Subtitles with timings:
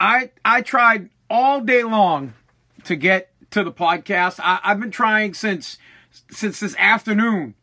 [0.00, 2.34] I I tried all day long
[2.84, 4.40] to get to the podcast.
[4.42, 5.78] I, I've been trying since
[6.30, 7.54] since this afternoon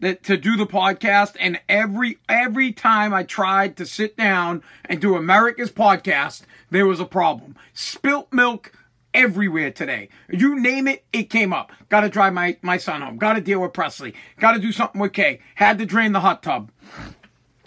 [0.00, 5.00] that to do the podcast and every every time I tried to sit down and
[5.00, 7.56] do America's podcast, there was a problem.
[7.74, 8.72] Spilt milk
[9.14, 10.08] everywhere today.
[10.30, 11.72] You name it, it came up.
[11.88, 13.18] Got to drive my my son home.
[13.18, 14.14] Got to deal with Presley.
[14.38, 15.40] Got to do something with Kay.
[15.56, 16.70] Had to drain the hot tub.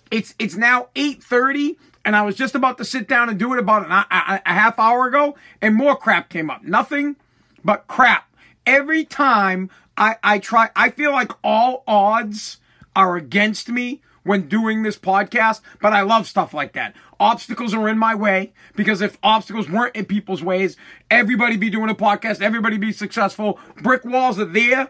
[0.09, 3.59] It's it's now 8:30 and I was just about to sit down and do it
[3.59, 6.63] about an, a, a half hour ago and more crap came up.
[6.63, 7.15] Nothing
[7.63, 8.27] but crap.
[8.65, 12.57] Every time I, I try, I feel like all odds
[12.95, 16.95] are against me when doing this podcast, but I love stuff like that.
[17.19, 20.77] Obstacles are in my way because if obstacles weren't in people's ways,
[21.09, 23.59] everybody be doing a podcast, everybody be successful.
[23.81, 24.89] Brick walls are there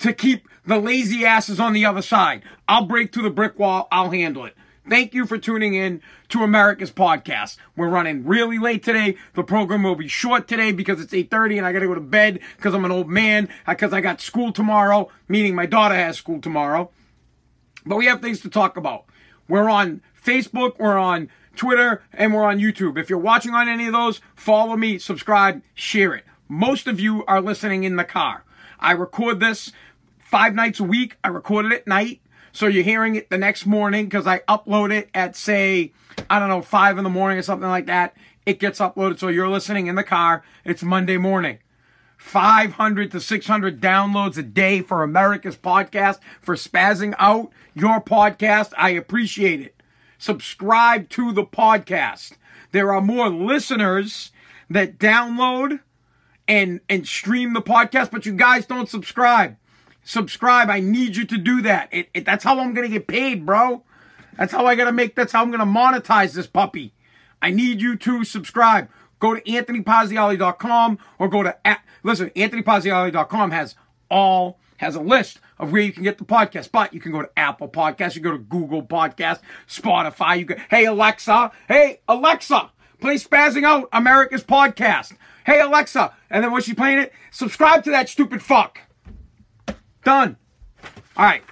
[0.00, 2.42] to keep the lazy asses on the other side.
[2.68, 4.54] I'll break through the brick wall, I'll handle it.
[4.88, 7.56] Thank you for tuning in to America's podcast.
[7.76, 9.16] We're running really late today.
[9.34, 12.00] The program will be short today because it's 8:30 and I got to go to
[12.00, 16.18] bed because I'm an old man because I got school tomorrow, meaning my daughter has
[16.18, 16.90] school tomorrow.
[17.86, 19.04] But we have things to talk about.
[19.46, 22.98] We're on Facebook, we're on Twitter, and we're on YouTube.
[22.98, 26.24] If you're watching on any of those, follow me, subscribe, share it.
[26.48, 28.44] Most of you are listening in the car.
[28.80, 29.70] I record this
[30.18, 31.18] five nights a week.
[31.22, 32.21] I record it at night.
[32.52, 35.92] So you're hearing it the next morning because I upload it at say,
[36.28, 38.14] I don't know, five in the morning or something like that.
[38.44, 39.18] It gets uploaded.
[39.18, 40.44] So you're listening in the car.
[40.64, 41.58] It's Monday morning.
[42.18, 48.72] 500 to 600 downloads a day for America's podcast for spazzing out your podcast.
[48.76, 49.82] I appreciate it.
[50.18, 52.32] Subscribe to the podcast.
[52.70, 54.30] There are more listeners
[54.70, 55.80] that download
[56.46, 59.56] and and stream the podcast, but you guys don't subscribe
[60.04, 60.70] subscribe.
[60.70, 61.88] I need you to do that.
[61.92, 63.82] It, it, that's how I'm going to get paid, bro.
[64.36, 66.92] That's how I got to make, that's how I'm going to monetize this puppy.
[67.40, 68.88] I need you to subscribe.
[69.18, 73.76] Go to anthonypazziali.com or go to, at, listen, anthonypazziali.com has
[74.10, 76.70] all, has a list of where you can get the podcast.
[76.72, 80.38] But you can go to Apple Podcasts, you go to Google Podcast, Spotify.
[80.38, 82.70] You go, hey Alexa, hey Alexa,
[83.00, 85.16] play Spazzing Out America's Podcast.
[85.44, 88.80] Hey Alexa, and then when she's playing it, subscribe to that stupid fuck.
[90.04, 90.36] Done.
[91.16, 91.42] All right.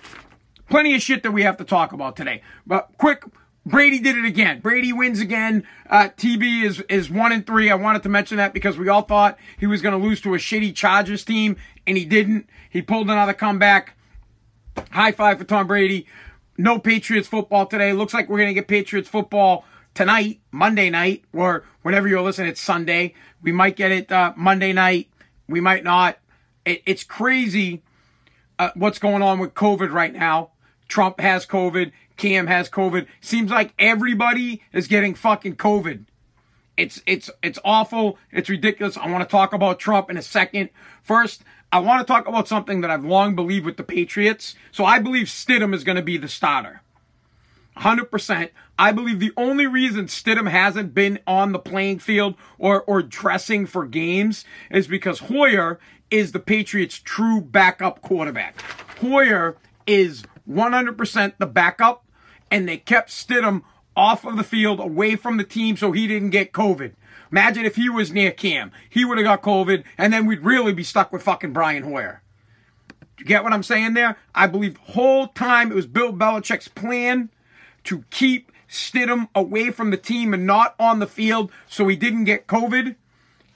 [0.68, 2.42] Plenty of shit that we have to talk about today.
[2.66, 3.24] But quick,
[3.66, 4.60] Brady did it again.
[4.60, 5.66] Brady wins again.
[5.88, 7.70] Uh, TB is is one and three.
[7.70, 10.34] I wanted to mention that because we all thought he was going to lose to
[10.34, 11.56] a shitty Chargers team,
[11.86, 12.48] and he didn't.
[12.70, 13.96] He pulled another comeback.
[14.90, 16.06] High five for Tom Brady.
[16.56, 17.92] No Patriots football today.
[17.92, 22.48] Looks like we're going to get Patriots football tonight, Monday night, or whenever you're listening,
[22.48, 23.14] it's Sunday.
[23.42, 25.08] We might get it uh, Monday night.
[25.48, 26.18] We might not.
[26.64, 27.82] It, it's crazy
[28.60, 30.50] uh, what's going on with COVID right now.
[30.86, 31.92] Trump has COVID.
[32.18, 33.06] Cam has COVID.
[33.22, 36.04] Seems like everybody is getting fucking COVID.
[36.76, 38.18] It's it's it's awful.
[38.30, 38.98] It's ridiculous.
[38.98, 40.68] I want to talk about Trump in a second.
[41.02, 44.54] First, I want to talk about something that I've long believed with the Patriots.
[44.72, 46.82] So I believe Stidham is going to be the starter.
[47.78, 48.50] 100%.
[48.78, 53.64] I believe the only reason Stidham hasn't been on the playing field or, or dressing
[53.66, 55.78] for games is because Hoyer
[56.10, 58.60] is the Patriots' true backup quarterback.
[59.00, 59.56] Hoyer
[59.86, 62.04] is 100% the backup,
[62.50, 63.62] and they kept Stidham
[63.96, 66.92] off of the field, away from the team, so he didn't get COVID.
[67.30, 68.72] Imagine if he was near Cam.
[68.88, 72.22] He would have got COVID, and then we'd really be stuck with fucking Brian Hoyer.
[73.18, 74.16] You get what I'm saying there?
[74.34, 77.28] I believe whole time it was Bill Belichick's plan
[77.84, 82.24] to keep Stidham away from the team and not on the field so he didn't
[82.24, 82.96] get COVID.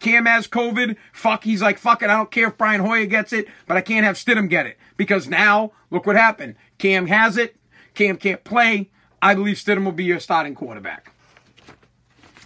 [0.04, 0.96] Cam has COVID.
[1.14, 2.10] Fuck, he's like, fuck it.
[2.10, 4.76] I don't care if Brian Hoyer gets it, but I can't have Stidham get it.
[4.98, 6.56] Because now, look what happened.
[6.76, 7.56] Cam has it.
[7.94, 8.90] Cam can't play.
[9.22, 11.10] I believe Stidham will be your starting quarterback.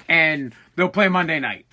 [0.09, 1.67] And they'll play Monday night.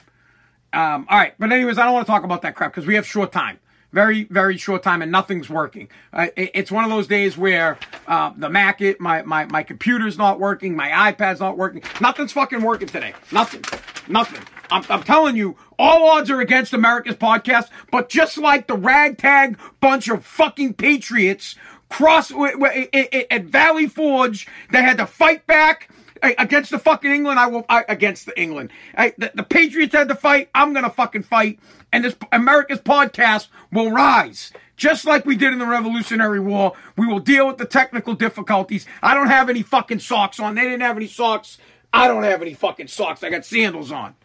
[0.74, 1.36] Um, all right.
[1.38, 3.60] But anyways, I don't want to talk about that crap because we have short time.
[3.94, 5.88] Very, very short time and nothing's working.
[6.12, 9.62] Uh, it, it's one of those days where uh, the Mac, it, my, my, my
[9.62, 10.76] computer's not working.
[10.76, 11.84] My iPad's not working.
[12.02, 13.14] Nothing's fucking working today.
[13.32, 13.64] Nothing.
[14.08, 14.42] Nothing.
[14.72, 19.58] I'm, I'm, telling you, all odds are against America's podcast, but just like the ragtag
[19.80, 21.56] bunch of fucking patriots
[21.90, 25.90] cross at Valley Forge, they had to fight back
[26.22, 27.40] uh, against the fucking England.
[27.40, 28.72] I will I, against the England.
[28.98, 30.50] I, the, the Patriots had to fight.
[30.56, 31.60] I'm gonna fucking fight,
[31.92, 34.52] and this America's podcast will rise.
[34.78, 38.86] Just like we did in the Revolutionary War, we will deal with the technical difficulties.
[39.02, 40.56] I don't have any fucking socks on.
[40.56, 41.58] They didn't have any socks.
[41.94, 43.24] I don't have any fucking socks.
[43.24, 44.16] I got sandals on.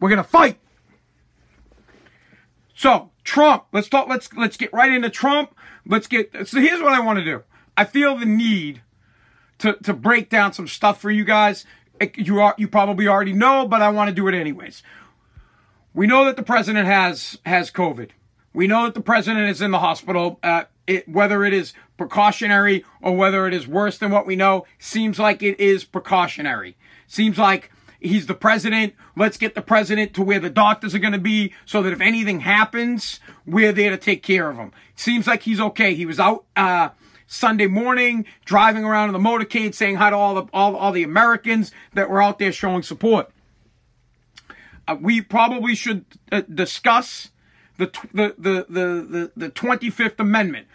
[0.00, 0.58] We're gonna fight.
[2.74, 4.08] So Trump, let's talk.
[4.08, 5.54] Let's let's get right into Trump.
[5.86, 6.48] Let's get.
[6.48, 7.42] So here's what I want to do.
[7.76, 8.82] I feel the need
[9.58, 11.64] to to break down some stuff for you guys.
[12.16, 14.82] you are you probably already know, but I want to do it anyways.
[15.94, 18.10] We know that the president has has COVID.
[18.52, 20.38] We know that the president is in the hospital.
[20.42, 24.66] Uh, it, whether it is precautionary or whether it is worse than what we know,
[24.78, 26.76] seems like it is precautionary.
[27.06, 27.70] Seems like
[28.06, 28.94] he's the president.
[29.16, 32.00] Let's get the president to where the doctors are going to be so that if
[32.00, 34.72] anything happens, we're there to take care of him.
[34.94, 35.94] Seems like he's okay.
[35.94, 36.90] He was out uh,
[37.26, 41.02] Sunday morning driving around in the motorcade saying hi to all the all, all the
[41.02, 43.30] Americans that were out there showing support.
[44.88, 47.30] Uh, we probably should uh, discuss
[47.76, 50.68] the, the the the the the 25th Amendment.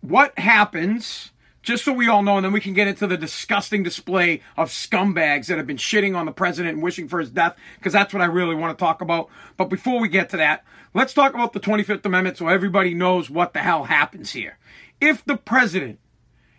[0.00, 1.30] What happens?
[1.64, 4.68] Just so we all know, and then we can get into the disgusting display of
[4.68, 8.12] scumbags that have been shitting on the president and wishing for his death, because that's
[8.12, 9.30] what I really want to talk about.
[9.56, 10.62] But before we get to that,
[10.92, 14.58] let's talk about the 25th Amendment so everybody knows what the hell happens here.
[15.00, 16.00] If the president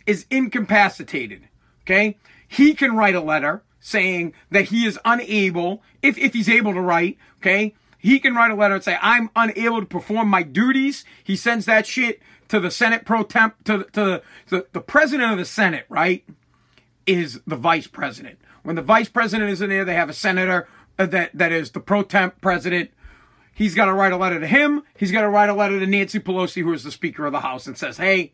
[0.07, 1.49] is incapacitated,
[1.83, 2.17] okay,
[2.47, 6.81] he can write a letter saying that he is unable, if, if he's able to
[6.81, 11.05] write, okay, he can write a letter and say, I'm unable to perform my duties.
[11.23, 15.37] He sends that shit to the Senate pro tem, to, to the, the president of
[15.37, 16.23] the Senate, right,
[17.05, 18.39] is the vice president.
[18.63, 21.71] When the vice president is in there, they have a senator uh, that, that is
[21.71, 22.91] the pro tem president.
[23.53, 24.83] He's got to write a letter to him.
[24.97, 27.39] He's got to write a letter to Nancy Pelosi, who is the Speaker of the
[27.39, 28.33] House, and says, hey,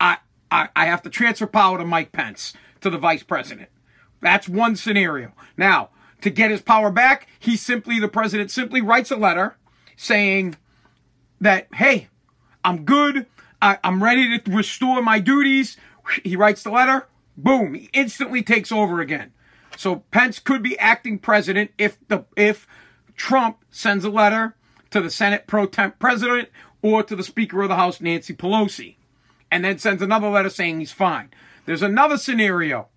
[0.00, 0.18] I,
[0.50, 3.68] I, I have to transfer power to Mike Pence, to the vice president.
[4.20, 5.32] That's one scenario.
[5.56, 5.90] Now,
[6.22, 9.56] to get his power back, he simply, the president simply writes a letter
[9.96, 10.56] saying
[11.40, 12.08] that, hey,
[12.64, 13.26] I'm good.
[13.62, 15.76] I, am ready to restore my duties.
[16.24, 17.06] He writes the letter.
[17.36, 17.74] Boom.
[17.74, 19.32] He instantly takes over again.
[19.76, 22.66] So Pence could be acting president if the, if
[23.16, 24.56] Trump sends a letter
[24.90, 26.48] to the Senate pro tem president
[26.82, 28.96] or to the Speaker of the House, Nancy Pelosi,
[29.50, 31.30] and then sends another letter saying he's fine.
[31.64, 32.88] There's another scenario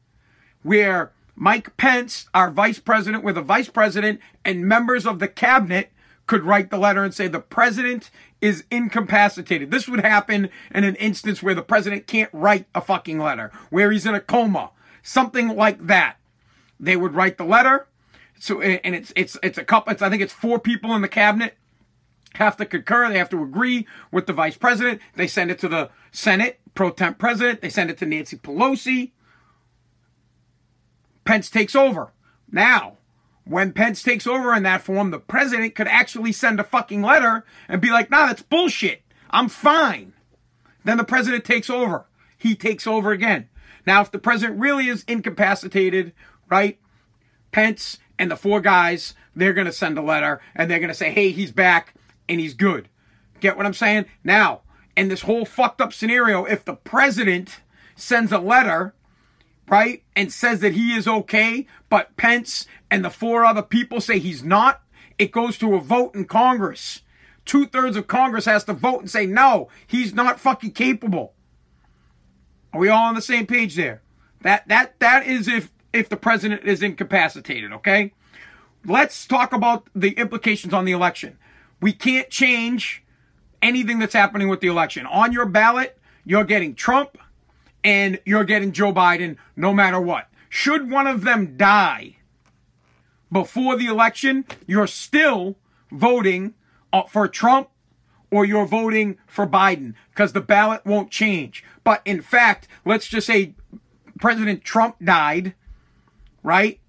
[0.64, 5.92] where Mike Pence, our vice president, with a vice president and members of the cabinet
[6.28, 8.10] could write the letter and say the president
[8.42, 9.72] is incapacitated.
[9.72, 13.92] This would happen in an instance where the president can't write a fucking letter, where
[13.92, 14.72] he's in a coma,
[15.04, 16.18] something like that.
[16.80, 17.88] They would write the letter.
[18.40, 21.08] So, and it's, it's, it's a couple, it's, I think it's four people in the
[21.08, 21.58] cabinet
[22.36, 23.10] have to concur.
[23.10, 25.02] They have to agree with the vice president.
[25.16, 27.62] They send it to the Senate pro tem president.
[27.62, 29.12] They send it to Nancy Pelosi.
[31.24, 32.12] Pence takes over.
[32.52, 32.95] Now,
[33.46, 37.46] when Pence takes over in that form, the president could actually send a fucking letter
[37.70, 39.04] and be like, nah, that's bullshit.
[39.30, 40.14] I'm fine.
[40.84, 42.06] Then the president takes over.
[42.38, 43.50] He takes over again.
[43.86, 46.14] Now, if the president really is incapacitated,
[46.50, 46.80] right?
[47.52, 50.96] Pence and the four guys, they're going to send a letter and they're going to
[50.96, 51.94] say, hey, he's back
[52.28, 52.90] and he's good.
[53.40, 54.06] Get what I'm saying?
[54.24, 54.62] Now,
[54.96, 57.62] in this whole fucked up scenario, if the president
[57.96, 58.94] sends a letter
[59.68, 64.20] right, and says that he is okay, but Pence and the four other people say
[64.20, 64.82] he's not,
[65.18, 67.02] it goes to a vote in Congress.
[67.46, 71.34] Two thirds of Congress has to vote and say, no, he's not fucking capable.
[72.74, 74.02] Are we all on the same page there?
[74.42, 78.14] That that that is if if the president is incapacitated, okay?
[78.86, 81.38] Let's talk about the implications on the election.
[81.82, 83.04] We can't change
[83.62, 85.06] anything that's happening with the election.
[85.06, 87.18] On your ballot, you're getting Trump,
[87.86, 90.28] and you're getting Joe Biden no matter what.
[90.50, 92.18] Should one of them die
[93.32, 95.56] before the election, you're still
[95.92, 96.56] voting
[96.92, 97.70] uh, for Trump
[98.32, 101.64] or you're voting for Biden because the ballot won't change.
[101.84, 103.54] But in fact, let's just say
[104.20, 105.54] President Trump died,
[106.42, 106.80] right?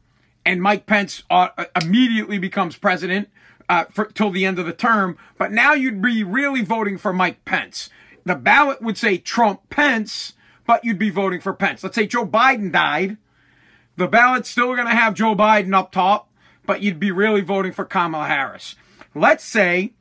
[0.45, 1.49] And Mike Pence uh,
[1.81, 3.29] immediately becomes president
[3.69, 5.19] uh, for, till the end of the term.
[5.37, 7.91] But now you'd be really voting for Mike Pence.
[8.25, 10.35] The ballot would say Trump Pence,
[10.67, 11.83] but you'd be voting for Pence.
[11.83, 13.17] Let's say Joe Biden died.
[13.97, 16.29] The ballot's still going to have Joe Biden up top,
[16.67, 18.77] but you'd be really voting for Kamala Harris.
[19.15, 19.95] Let's say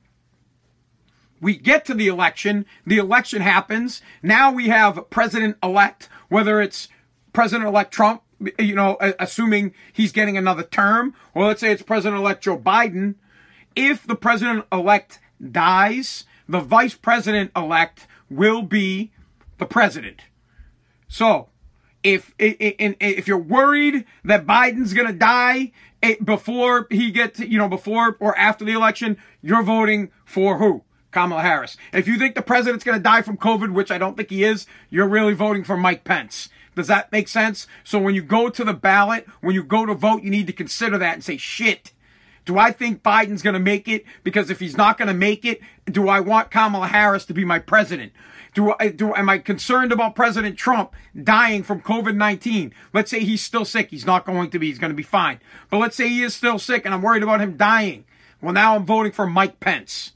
[1.40, 4.02] we get to the election, the election happens.
[4.22, 6.90] Now we have president elect, whether it's
[7.32, 8.24] president elect Trump,
[8.60, 13.16] you know, assuming he's getting another term, or let's say it's president elect Joe Biden.
[13.76, 15.20] If the president elect
[15.52, 19.12] dies, the vice president elect will be
[19.58, 20.22] the president.
[21.16, 21.48] So,
[22.04, 25.72] if if you're worried that Biden's going to die
[26.04, 30.84] eh, before he gets, you know, before or after the election, you're voting for who?
[31.12, 31.78] Kamala Harris.
[31.94, 34.44] If you think the president's going to die from COVID, which I don't think he
[34.44, 36.50] is, you're really voting for Mike Pence.
[36.76, 37.66] Does that make sense?
[37.86, 40.54] So when you go to the ballot, when you go to vote, you need to
[40.54, 41.94] consider that and say, shit,
[42.44, 44.04] do I think Biden's going to make it?
[44.26, 47.46] Because if he's not going to make it, do I want Kamala Harris to be
[47.46, 48.12] my president?
[48.56, 52.72] Do I do am I concerned about President Trump dying from COVID-19?
[52.94, 53.92] Let's say he's still sick.
[53.92, 54.68] He's not going to be.
[54.68, 55.42] He's going to be fine.
[55.70, 58.06] But let's say he is still sick and I'm worried about him dying.
[58.42, 60.14] Well, now I'm voting for Mike Pence.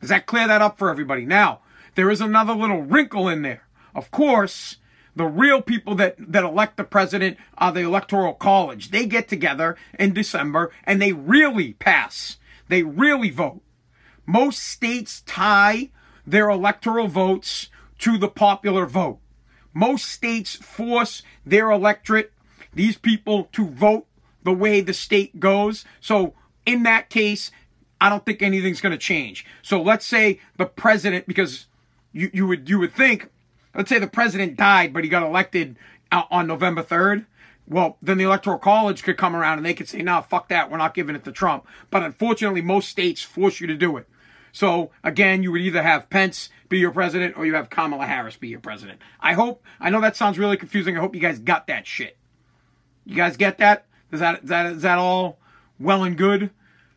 [0.00, 1.24] Does that clear that up for everybody?
[1.24, 1.60] Now,
[1.94, 3.62] there is another little wrinkle in there.
[3.94, 4.78] Of course,
[5.14, 8.90] the real people that, that elect the president are the electoral college.
[8.90, 12.38] They get together in December and they really pass.
[12.68, 13.62] They really vote.
[14.26, 15.90] Most states tie
[16.30, 17.68] their electoral votes
[17.98, 19.18] to the popular vote.
[19.72, 22.32] Most states force their electorate,
[22.72, 24.06] these people, to vote
[24.42, 25.84] the way the state goes.
[26.00, 26.34] So
[26.64, 27.50] in that case,
[28.00, 29.44] I don't think anything's going to change.
[29.62, 31.66] So let's say the president, because
[32.12, 33.28] you, you would you would think,
[33.74, 35.76] let's say the president died, but he got elected
[36.10, 37.26] uh, on November third.
[37.66, 40.48] Well, then the electoral college could come around and they could say, "No, nah, fuck
[40.48, 40.70] that.
[40.70, 44.08] We're not giving it to Trump." But unfortunately, most states force you to do it.
[44.52, 48.36] So again, you would either have Pence be your president or you have Kamala Harris
[48.36, 49.00] be your president.
[49.20, 50.96] I hope, I know that sounds really confusing.
[50.96, 52.16] I hope you guys got that shit.
[53.04, 53.86] You guys get that?
[54.12, 55.38] Is that, is that, is that all
[55.78, 56.50] well and good?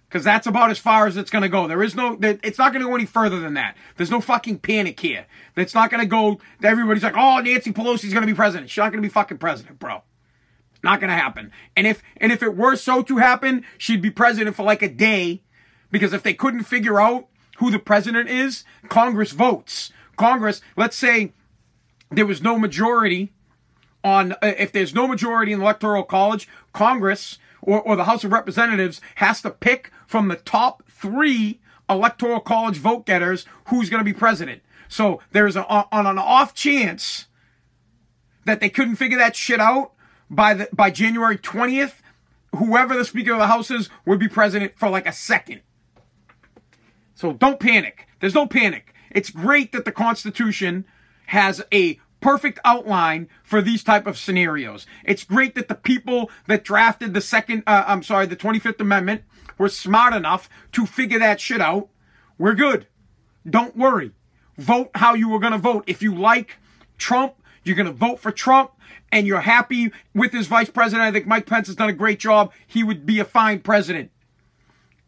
[0.08, 1.68] Because that's about as far as it's going to go.
[1.68, 3.76] There is no, it's not going to go any further than that.
[3.98, 5.26] There's no fucking panic here.
[5.56, 8.70] It's not going to go, everybody's like, oh, Nancy Pelosi's going to be president.
[8.70, 10.04] She's not going to be fucking president, bro.
[10.84, 11.52] Not going to happen.
[11.76, 14.90] And if, and if it were so to happen, she'd be president for like a
[14.90, 15.42] day.
[15.90, 17.28] Because if they couldn't figure out
[17.64, 19.94] who the president is, Congress votes.
[20.18, 21.32] Congress, let's say
[22.12, 23.32] there was no majority
[24.04, 28.26] on, uh, if there's no majority in the Electoral College, Congress or, or the House
[28.26, 34.02] of Representatives has to pick from the top three Electoral College vote getters who's going
[34.02, 34.62] to be president.
[34.90, 37.28] So there's a, on an off chance
[38.44, 39.94] that they couldn't figure that shit out
[40.30, 42.02] by the by January 20th,
[42.54, 45.62] whoever the Speaker of the House is would be president for like a second.
[47.24, 48.06] So don't panic.
[48.20, 48.94] There's no panic.
[49.10, 50.84] It's great that the Constitution
[51.28, 54.86] has a perfect outline for these type of scenarios.
[55.06, 59.22] It's great that the people that drafted the second, uh, I'm sorry, the 25th Amendment
[59.58, 61.88] were smart enough to figure that shit out.
[62.38, 62.88] We're good.
[63.50, 64.12] Don't worry.
[64.58, 65.86] Vote how you were going to vote.
[65.88, 66.58] If you like
[66.98, 68.72] Trump, you're going to vote for Trump
[69.14, 71.08] and you're happy with his vice president.
[71.08, 72.52] I think Mike Pence has done a great job.
[72.68, 74.12] He would be a fine president.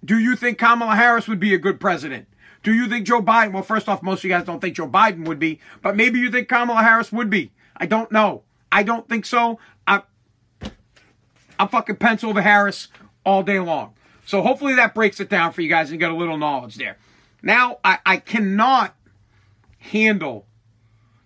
[0.05, 2.27] Do you think Kamala Harris would be a good president?
[2.61, 3.53] Do you think Joe Biden?
[3.53, 6.19] Well, first off, most of you guys don't think Joe Biden would be, but maybe
[6.19, 7.51] you think Kamala Harris would be.
[7.75, 8.43] I don't know.
[8.71, 9.59] I don't think so.
[9.87, 10.03] I,
[11.59, 12.87] I'm fucking Pence over Harris
[13.25, 13.93] all day long.
[14.25, 16.97] So hopefully that breaks it down for you guys and get a little knowledge there.
[17.41, 18.95] Now, I, I cannot
[19.77, 20.47] handle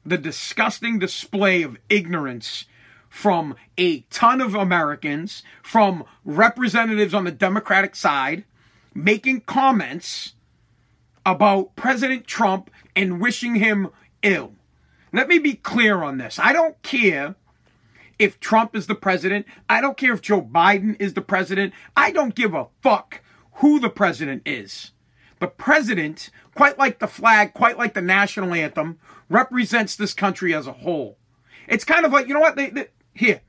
[0.05, 2.65] the disgusting display of ignorance
[3.07, 8.43] from a ton of Americans, from representatives on the Democratic side,
[8.93, 10.34] making comments
[11.25, 13.89] about President Trump and wishing him
[14.22, 14.53] ill.
[15.12, 16.39] Let me be clear on this.
[16.39, 17.36] I don't care
[18.17, 19.46] if Trump is the president.
[19.69, 21.74] I don't care if Joe Biden is the president.
[21.96, 23.22] I don't give a fuck
[23.53, 24.91] who the president is.
[25.39, 30.67] The president, quite like the flag, quite like the national anthem, represents this country as
[30.67, 31.17] a whole.
[31.67, 32.58] It's kind of like, you know what?
[32.58, 33.41] They, they, here,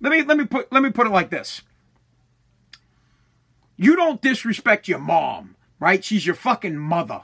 [0.00, 1.62] let me let me put let me put it like this.
[3.76, 6.04] You don't disrespect your mom, right?
[6.04, 7.22] She's your fucking mother.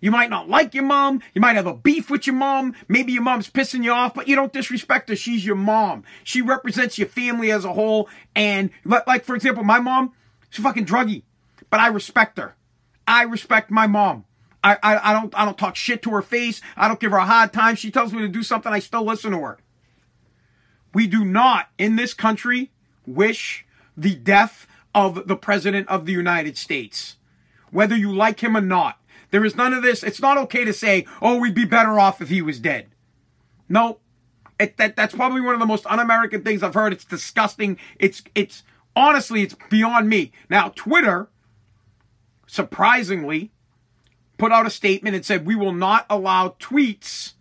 [0.00, 1.22] You might not like your mom.
[1.34, 2.74] You might have a beef with your mom.
[2.86, 5.16] Maybe your mom's pissing you off, but you don't disrespect her.
[5.16, 6.04] She's your mom.
[6.22, 8.08] She represents your family as a whole.
[8.34, 10.12] And like, for example, my mom,
[10.50, 11.22] she's fucking druggy,
[11.70, 12.54] but I respect her.
[13.06, 14.24] I respect my mom.
[14.62, 16.60] I, I, I don't, I don't talk shit to her face.
[16.76, 17.74] I don't give her a hard time.
[17.74, 18.72] She tells me to do something.
[18.72, 19.58] I still listen to her.
[20.94, 22.70] We do not in this country
[23.06, 24.66] wish the death
[24.98, 27.16] of the President of the United States.
[27.70, 28.98] Whether you like him or not.
[29.30, 30.02] There is none of this.
[30.02, 32.88] It's not okay to say, oh, we'd be better off if he was dead.
[33.68, 34.00] No.
[34.58, 36.92] It, that, that's probably one of the most un-American things I've heard.
[36.92, 37.78] It's disgusting.
[38.00, 38.64] It's, it's,
[38.96, 40.32] honestly, it's beyond me.
[40.50, 41.28] Now, Twitter,
[42.48, 43.52] surprisingly,
[44.36, 47.34] put out a statement and said, we will not allow tweets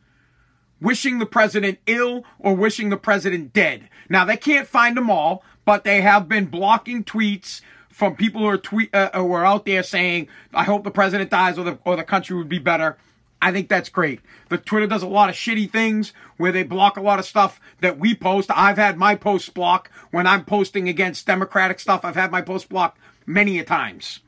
[0.79, 3.89] wishing the president ill or wishing the president dead.
[4.09, 7.59] Now, they can't find them all, but they have been blocking tweets
[7.89, 11.29] from people who are tweet uh, who are out there saying, "I hope the president
[11.29, 12.97] dies or the or the country would be better."
[13.41, 14.21] I think that's great.
[14.47, 17.59] The Twitter does a lot of shitty things where they block a lot of stuff
[17.81, 18.49] that we post.
[18.55, 22.05] I've had my posts blocked when I'm posting against Democratic stuff.
[22.05, 24.21] I've had my posts blocked many a times.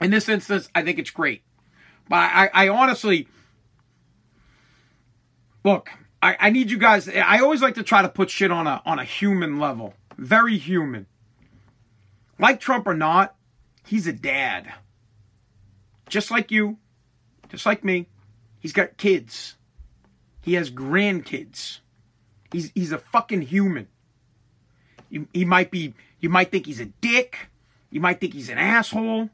[0.00, 1.42] In this instance, I think it's great.
[2.08, 3.28] But I, I honestly
[5.62, 5.90] look.
[6.20, 7.08] I, I need you guys.
[7.08, 9.94] I always like to try to put shit on a on a human level.
[10.16, 11.06] Very human.
[12.38, 13.34] Like Trump or not,
[13.86, 14.72] he's a dad.
[16.08, 16.78] Just like you,
[17.48, 18.08] just like me.
[18.60, 19.56] He's got kids.
[20.42, 21.78] He has grandkids.
[22.52, 23.88] He's he's a fucking human.
[25.10, 25.94] You, he might be.
[26.20, 27.48] You might think he's a dick.
[27.90, 29.30] You might think he's an asshole.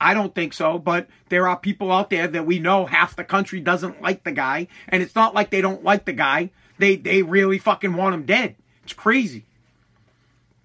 [0.00, 3.24] I don't think so, but there are people out there that we know half the
[3.24, 6.50] country doesn't like the guy, and it's not like they don't like the guy.
[6.78, 8.56] They they really fucking want him dead.
[8.82, 9.46] It's crazy.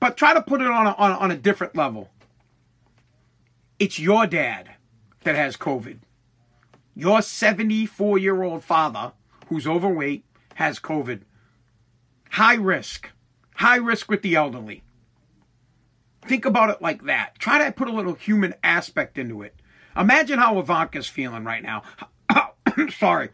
[0.05, 2.12] But try to put it on a, on, on a different level.
[3.79, 4.75] It's your dad
[5.24, 5.97] that has COVID.
[6.93, 9.13] Your 74 year old father,
[9.47, 11.21] who's overweight, has COVID.
[12.29, 13.09] High risk.
[13.55, 14.83] High risk with the elderly.
[16.27, 17.39] Think about it like that.
[17.39, 19.55] Try to put a little human aspect into it.
[19.97, 21.81] Imagine how Ivanka's feeling right now.
[22.95, 23.29] Sorry.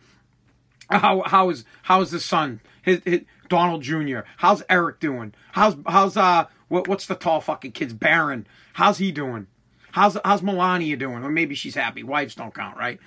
[0.90, 2.62] How how is how's the son?
[2.82, 4.20] His, his, Donald Jr.
[4.38, 5.34] How's Eric doing?
[5.52, 8.48] How's how's uh what, what's the tall fucking kid's Barron?
[8.74, 9.48] How's he doing?
[9.92, 11.22] How's how's Melania doing?
[11.24, 12.02] Or maybe she's happy.
[12.02, 12.98] Wives don't count, right?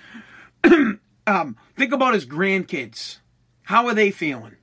[1.27, 3.17] um, think about his grandkids.
[3.63, 4.57] How are they feeling?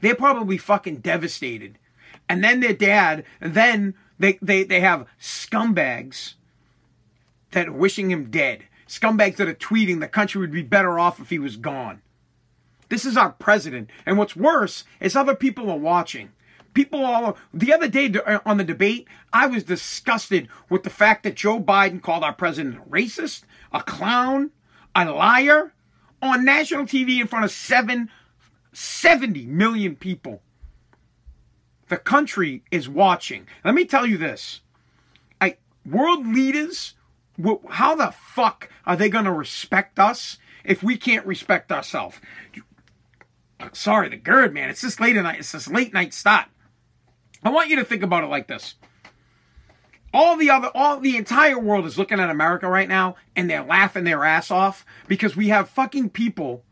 [0.00, 1.78] They're probably fucking devastated.
[2.28, 6.34] And then their dad, and then they, they, they have scumbags
[7.50, 8.64] that are wishing him dead.
[8.86, 12.02] Scumbags that are tweeting the country would be better off if he was gone.
[12.88, 13.90] This is our president.
[14.06, 16.30] And what's worse is other people are watching.
[16.78, 21.24] People all the other day uh, on the debate, I was disgusted with the fact
[21.24, 23.42] that Joe Biden called our president a racist,
[23.72, 24.52] a clown,
[24.94, 25.72] a liar
[26.22, 28.10] on national TV in front of seven,
[28.72, 30.40] 70 million people.
[31.88, 33.48] The country is watching.
[33.64, 34.60] Let me tell you this.
[35.40, 36.94] I world leaders,
[37.70, 42.20] how the fuck are they going to respect us if we can't respect ourselves?
[43.72, 44.70] Sorry, the gird, man.
[44.70, 45.40] It's this late night.
[45.40, 46.46] It's this late night start.
[47.42, 48.74] I want you to think about it like this.
[50.12, 53.64] All the other, all the entire world is looking at America right now and they're
[53.64, 56.64] laughing their ass off because we have fucking people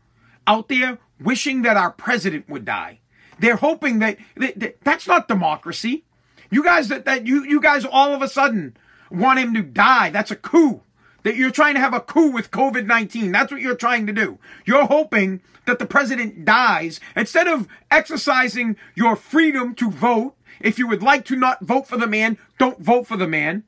[0.47, 2.99] out there wishing that our president would die.
[3.39, 6.03] They're hoping that, that, that that's not democracy.
[6.49, 8.75] You guys that, that you, you guys all of a sudden
[9.11, 10.09] want him to die.
[10.09, 10.81] That's a coup.
[11.23, 13.33] That you're trying to have a coup with COVID-19.
[13.33, 14.39] That's what you're trying to do.
[14.65, 20.35] You're hoping that the president dies instead of exercising your freedom to vote.
[20.59, 23.63] If you would like to not vote for the man, don't vote for the man.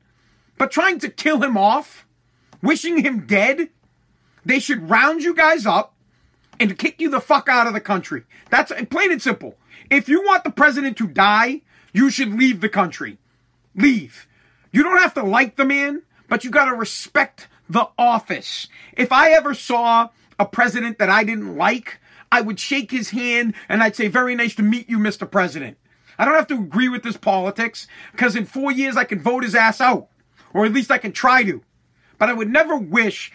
[0.58, 2.06] But trying to kill him off,
[2.62, 3.70] wishing him dead,
[4.44, 5.94] they should round you guys up
[6.58, 8.24] and kick you the fuck out of the country.
[8.50, 9.56] That's plain and simple.
[9.90, 13.18] If you want the president to die, you should leave the country.
[13.74, 14.26] Leave.
[14.72, 18.68] You don't have to like the man, but you got to respect the office.
[18.96, 22.00] If I ever saw a president that I didn't like,
[22.30, 25.28] I would shake his hand and I'd say, Very nice to meet you, Mr.
[25.28, 25.76] President.
[26.20, 29.42] I don't have to agree with his politics because in four years I can vote
[29.42, 30.08] his ass out,
[30.52, 31.62] or at least I can try to.
[32.18, 33.32] But I would never wish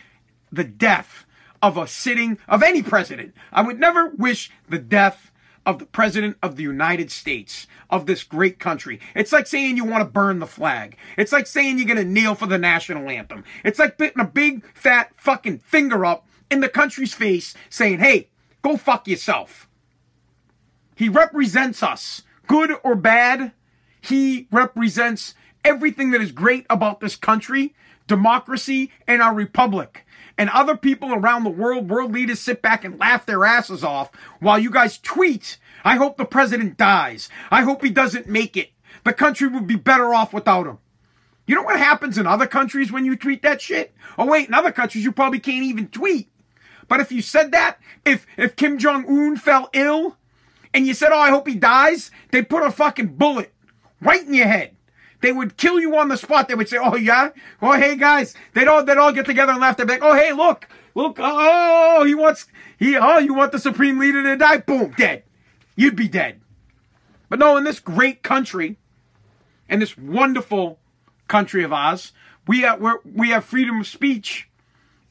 [0.51, 1.25] the death
[1.63, 3.33] of a sitting, of any president.
[3.51, 5.31] I would never wish the death
[5.65, 8.99] of the president of the United States, of this great country.
[9.15, 10.95] It's like saying you want to burn the flag.
[11.17, 13.43] It's like saying you're going to kneel for the national anthem.
[13.63, 18.29] It's like putting a big fat fucking finger up in the country's face saying, hey,
[18.61, 19.67] go fuck yourself.
[20.95, 23.51] He represents us, good or bad.
[24.01, 27.73] He represents everything that is great about this country,
[28.08, 30.05] democracy, and our republic
[30.38, 34.12] and other people around the world, world leaders sit back and laugh their asses off
[34.39, 37.29] while you guys tweet, I hope the president dies.
[37.51, 38.71] I hope he doesn't make it.
[39.03, 40.79] The country would be better off without him.
[41.47, 43.93] You know what happens in other countries when you tweet that shit?
[44.17, 46.29] Oh wait, in other countries you probably can't even tweet.
[46.88, 50.17] But if you said that, if if Kim Jong Un fell ill,
[50.75, 53.53] and you said, "Oh, I hope he dies," they put a fucking bullet
[54.01, 54.75] right in your head.
[55.21, 56.49] They would kill you on the spot.
[56.49, 57.29] They would say, "Oh yeah,
[57.61, 59.77] oh hey guys." They'd all they'd all get together and laugh.
[59.77, 63.53] They'd be like, "Oh hey, look, look, uh, oh he wants he oh you want
[63.53, 64.57] the supreme leader to die?
[64.57, 65.23] Boom, dead.
[65.77, 66.41] You'd be dead."
[67.29, 68.77] But no, in this great country,
[69.69, 70.77] in this wonderful
[71.29, 72.11] country of ours,
[72.47, 74.49] we have we have freedom of speech.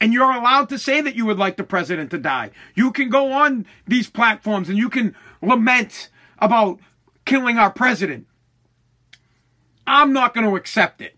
[0.01, 2.51] And you're allowed to say that you would like the president to die.
[2.75, 5.15] You can go on these platforms and you can
[5.47, 6.81] lament about
[7.25, 8.27] killing our president.
[9.87, 11.17] I'm not going to accept it.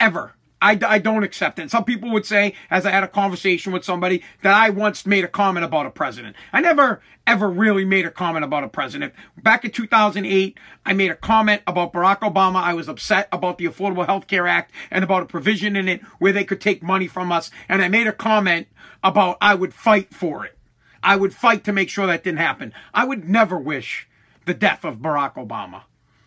[0.00, 0.34] Ever.
[0.62, 1.70] I, I don't accept it.
[1.72, 5.24] Some people would say, as I had a conversation with somebody, that I once made
[5.24, 6.36] a comment about a president.
[6.52, 9.12] I never, ever really made a comment about a president.
[9.36, 10.56] Back in 2008,
[10.86, 12.62] I made a comment about Barack Obama.
[12.62, 16.00] I was upset about the Affordable Health Care Act and about a provision in it
[16.20, 17.50] where they could take money from us.
[17.68, 18.68] And I made a comment
[19.02, 20.56] about I would fight for it.
[21.02, 22.72] I would fight to make sure that didn't happen.
[22.94, 24.08] I would never wish
[24.44, 25.82] the death of Barack Obama.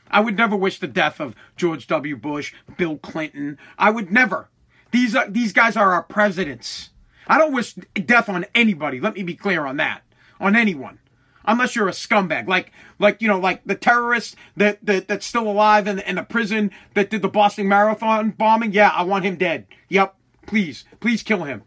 [0.10, 2.16] I would never wish the death of George W.
[2.16, 3.58] Bush, Bill Clinton.
[3.78, 4.50] I would never.
[4.92, 6.92] These are, these guys are our presidents.
[7.28, 9.00] I don't wish death on anybody.
[9.00, 10.04] Let me be clear on that.
[10.40, 11.00] On anyone.
[11.46, 12.48] Unless you're a scumbag.
[12.48, 16.24] Like, like, you know, like the terrorist that, that that's still alive in, in the
[16.24, 18.74] prison that did the Boston Marathon bombing.
[18.74, 19.68] Yeah, I want him dead.
[19.90, 20.16] Yep.
[20.46, 20.86] Please.
[21.00, 21.64] Please kill him.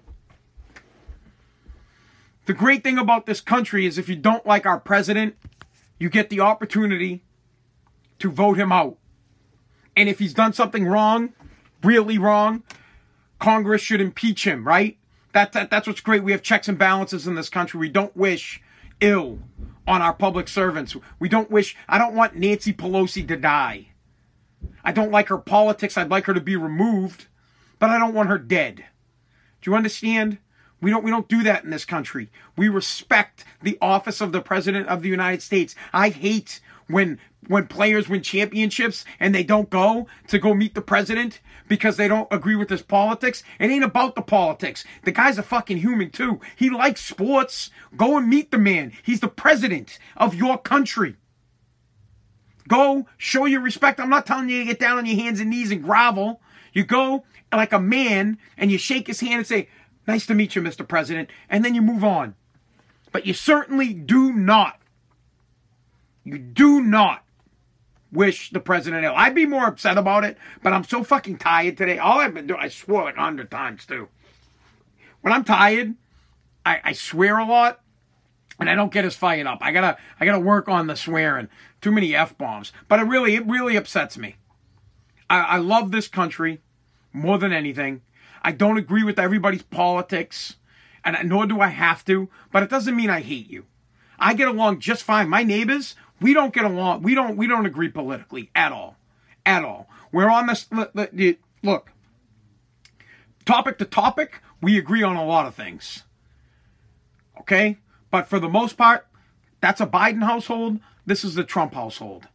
[2.49, 5.37] The great thing about this country is if you don't like our president,
[5.99, 7.23] you get the opportunity
[8.21, 8.97] to vote him out.
[9.95, 11.35] And if he's done something wrong,
[11.85, 12.63] really wrong,
[13.39, 14.97] Congress should impeach him, right?
[15.35, 16.25] That, that, that's what's great.
[16.25, 17.81] We have checks and balances in this country.
[17.81, 18.63] We don't wish
[18.99, 19.41] ill
[19.87, 20.97] on our public servants.
[21.19, 23.89] We don't wish, I don't want Nancy Pelosi to die.
[24.83, 25.99] I don't like her politics.
[25.99, 27.27] I'd like her to be removed,
[27.79, 28.87] but I don't want her dead.
[29.61, 30.39] Do you understand?
[30.81, 32.31] We don't we don't do that in this country.
[32.57, 35.75] We respect the office of the president of the United States.
[35.93, 40.83] I hate when when players win championships and they don't go to go meet the
[40.83, 43.43] president because they don't agree with his politics.
[43.59, 44.85] It ain't about the politics.
[45.05, 46.41] The guy's a fucking human too.
[46.57, 47.71] He likes sports.
[47.97, 48.93] Go and meet the man.
[49.03, 51.17] He's the president of your country.
[52.69, 53.99] Go show your respect.
[53.99, 56.41] I'm not telling you to get down on your hands and knees and grovel.
[56.73, 59.69] You go like a man and you shake his hand and say,
[60.09, 60.89] Nice to meet you, Mr.
[60.89, 61.29] President.
[61.51, 62.35] And then you move on.
[63.13, 64.81] But you certainly do not,
[66.25, 67.25] you do not
[68.11, 69.13] wish the president ill.
[69.15, 71.99] I'd be more upset about it, but I'm so fucking tired today.
[71.99, 74.09] All I've been doing, I swore like a hundred times too.
[75.21, 75.95] When I'm tired,
[76.65, 77.81] I, I swear a lot,
[78.59, 79.59] and I don't get as fired up.
[79.61, 81.49] I gotta, I gotta work on the swearing.
[81.81, 82.73] Too many f bombs.
[82.89, 84.37] But it really, it really upsets me.
[85.29, 86.61] I, I love this country
[87.13, 88.03] more than anything.
[88.43, 90.57] I don't agree with everybody's politics,
[91.05, 93.67] and nor do I have to, but it doesn't mean I hate you.
[94.19, 95.29] I get along just fine.
[95.29, 97.03] My neighbors, we don't get along.
[97.03, 98.97] We don't we don't agree politically at all.
[99.47, 99.89] At all.
[100.13, 100.67] We're on this
[101.63, 101.93] look.
[103.45, 106.05] Topic to topic, we agree on a lot of things.
[107.41, 107.79] Okay?
[108.11, 109.07] But for the most part,
[109.61, 110.81] that's a Biden household.
[111.07, 112.29] This is the Trump household.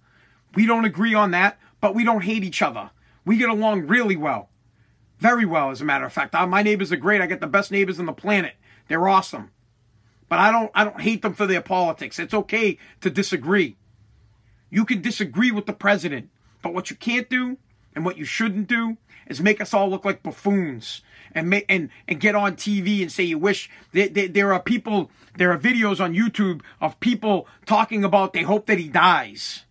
[0.56, 2.92] We don't agree on that, but we don't hate each other.
[3.26, 4.50] We get along really well.
[5.24, 6.36] Very well, as a matter of fact.
[6.36, 7.22] Uh, my neighbors are great.
[7.22, 8.56] I get the best neighbors on the planet.
[8.90, 9.52] They're awesome.
[10.28, 12.20] But I don't I don't hate them for their politics.
[12.20, 13.78] It's okay to disagree.
[14.70, 16.30] You can disagree with the president,
[16.62, 17.58] but what you can't do
[17.96, 21.90] and what you shouldn't do is make us all look like buffoons and make, and
[22.06, 25.58] and get on TV and say you wish there, there, there are people there are
[25.58, 29.64] videos on YouTube of people talking about they hope that he dies.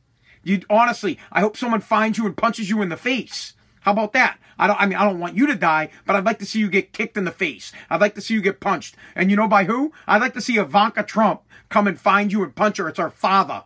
[0.42, 3.52] You honestly, I hope someone finds you and punches you in the face.
[3.82, 4.38] How about that?
[4.58, 6.60] I don't, I mean, I don't want you to die, but I'd like to see
[6.60, 7.72] you get kicked in the face.
[7.90, 8.94] I'd like to see you get punched.
[9.14, 9.92] And you know by who?
[10.06, 12.88] I'd like to see Ivanka Trump come and find you and punch her.
[12.88, 13.64] It's her father.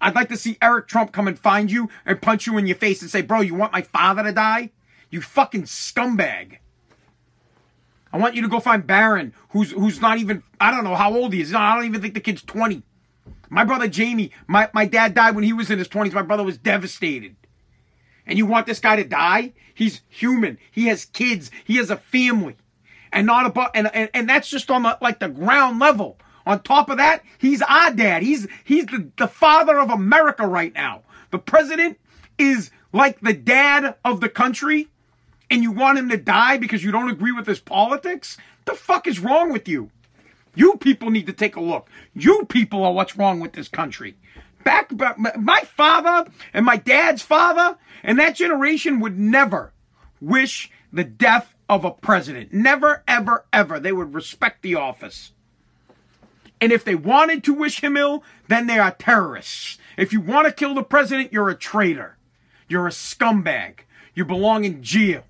[0.00, 2.76] I'd like to see Eric Trump come and find you and punch you in your
[2.76, 4.70] face and say, bro, you want my father to die?
[5.10, 6.58] You fucking scumbag.
[8.12, 11.14] I want you to go find Barron, who's who's not even I don't know how
[11.14, 11.54] old he is.
[11.54, 12.82] I don't even think the kid's 20.
[13.50, 16.12] My brother Jamie, my, my dad died when he was in his 20s.
[16.12, 17.34] My brother was devastated
[18.26, 19.52] and you want this guy to die?
[19.74, 20.58] He's human.
[20.70, 21.50] He has kids.
[21.64, 22.56] He has a family.
[23.12, 26.18] And not about and, and, and that's just on the like the ground level.
[26.46, 28.22] On top of that, he's our dad.
[28.22, 31.02] He's he's the, the father of America right now.
[31.30, 31.98] The president
[32.38, 34.88] is like the dad of the country,
[35.50, 38.36] and you want him to die because you don't agree with his politics?
[38.64, 39.90] The fuck is wrong with you?
[40.54, 41.88] You people need to take a look.
[42.14, 44.16] You people are what's wrong with this country.
[44.64, 44.92] Back,
[45.38, 49.72] my father and my dad's father and that generation would never
[50.20, 52.52] wish the death of a president.
[52.52, 53.80] Never, ever, ever.
[53.80, 55.32] They would respect the office.
[56.60, 59.78] And if they wanted to wish him ill, then they are terrorists.
[59.96, 62.18] If you want to kill the president, you're a traitor.
[62.68, 63.80] You're a scumbag.
[64.14, 65.24] You belong in jail.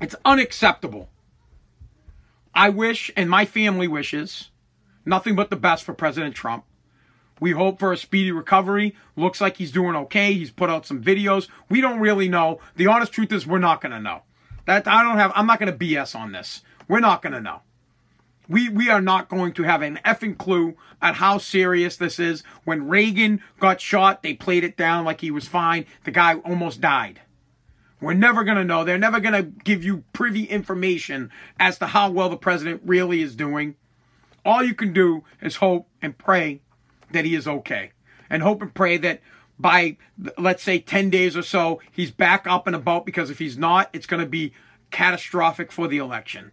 [0.00, 1.08] It's unacceptable.
[2.54, 4.50] I wish, and my family wishes,
[5.08, 6.64] Nothing but the best for President Trump.
[7.40, 8.94] We hope for a speedy recovery.
[9.16, 10.34] Looks like he's doing okay.
[10.34, 11.48] He's put out some videos.
[11.70, 12.60] We don't really know.
[12.76, 14.24] The honest truth is we're not going to know.
[14.66, 16.60] That I don't have I'm not going to BS on this.
[16.88, 17.62] We're not going to know.
[18.50, 22.42] We we are not going to have an effing clue at how serious this is.
[22.64, 25.86] When Reagan got shot, they played it down like he was fine.
[26.04, 27.22] The guy almost died.
[27.98, 28.84] We're never going to know.
[28.84, 33.22] They're never going to give you privy information as to how well the president really
[33.22, 33.76] is doing.
[34.48, 36.62] All you can do is hope and pray
[37.10, 37.92] that he is okay.
[38.30, 39.20] And hope and pray that
[39.58, 39.98] by,
[40.38, 43.90] let's say, 10 days or so, he's back up and about because if he's not,
[43.92, 44.54] it's going to be
[44.90, 46.52] catastrophic for the election.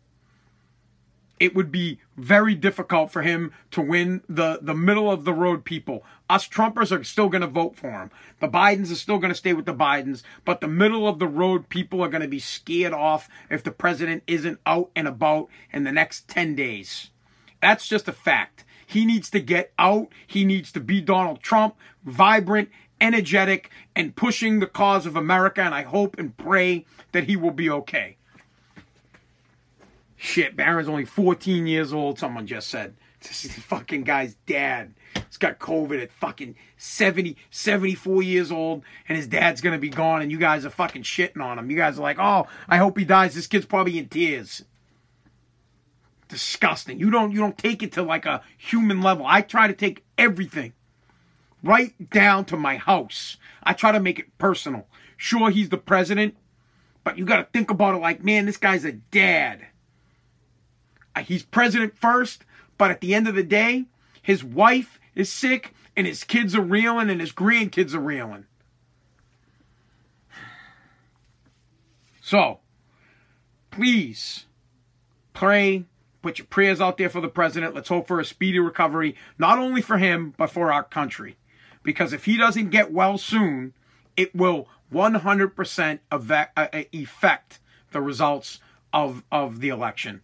[1.39, 5.65] it would be very difficult for him to win the, the middle of the road
[5.65, 6.03] people.
[6.29, 8.12] Us Trumpers are still going to vote for him.
[8.39, 11.27] The Bidens are still going to stay with the Bidens, but the middle of the
[11.27, 15.49] road people are going to be scared off if the president isn't out and about
[15.71, 17.12] in the next 10 days.
[17.65, 18.63] That's just a fact.
[18.86, 20.10] He needs to get out.
[20.28, 22.69] He needs to be Donald Trump, vibrant,
[23.01, 25.62] energetic, and pushing the cause of America.
[25.62, 28.17] And I hope and pray that he will be okay.
[30.15, 32.93] Shit, Barron's only 14 years old, someone just said.
[33.19, 34.93] This fucking guy's dad.
[35.15, 40.21] He's got COVID at fucking 70, 74 years old, and his dad's gonna be gone,
[40.21, 41.71] and you guys are fucking shitting on him.
[41.71, 43.34] You guys are like, oh, I hope he dies.
[43.34, 44.63] This kid's probably in tears.
[46.27, 46.99] Disgusting.
[46.99, 49.25] You don't you don't take it to like a human level.
[49.27, 50.73] I try to take everything
[51.65, 53.38] right down to my house.
[53.63, 54.88] I try to make it personal.
[55.17, 56.35] Sure, he's the president,
[57.03, 59.67] but you got to think about it like, man, this guy's a dad.
[61.15, 62.43] Uh, he's president first,
[62.77, 63.85] but at the end of the day,
[64.21, 68.45] his wife is sick and his kids are reeling and his grandkids are reeling.
[72.21, 72.59] So,
[73.71, 74.45] please
[75.33, 75.85] pray,
[76.25, 77.75] put your prayers out there for the president.
[77.75, 81.38] Let's hope for a speedy recovery, not only for him, but for our country.
[81.83, 83.73] Because if he doesn't get well soon,
[84.17, 87.38] it will 100% affect uh, uh,
[87.91, 88.59] the results
[88.91, 90.21] of, of the election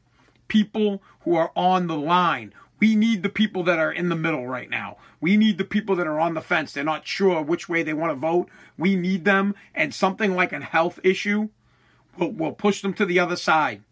[0.48, 2.52] people who are on the line.
[2.80, 4.98] We need the people that are in the middle right now.
[5.22, 6.74] We need the people that are on the fence.
[6.74, 8.50] They're not sure which way they want to vote.
[8.76, 9.54] We need them.
[9.76, 11.50] And something like a health issue
[12.18, 13.84] will, will push them to the other side.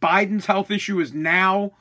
[0.00, 1.72] Biden's health issue is now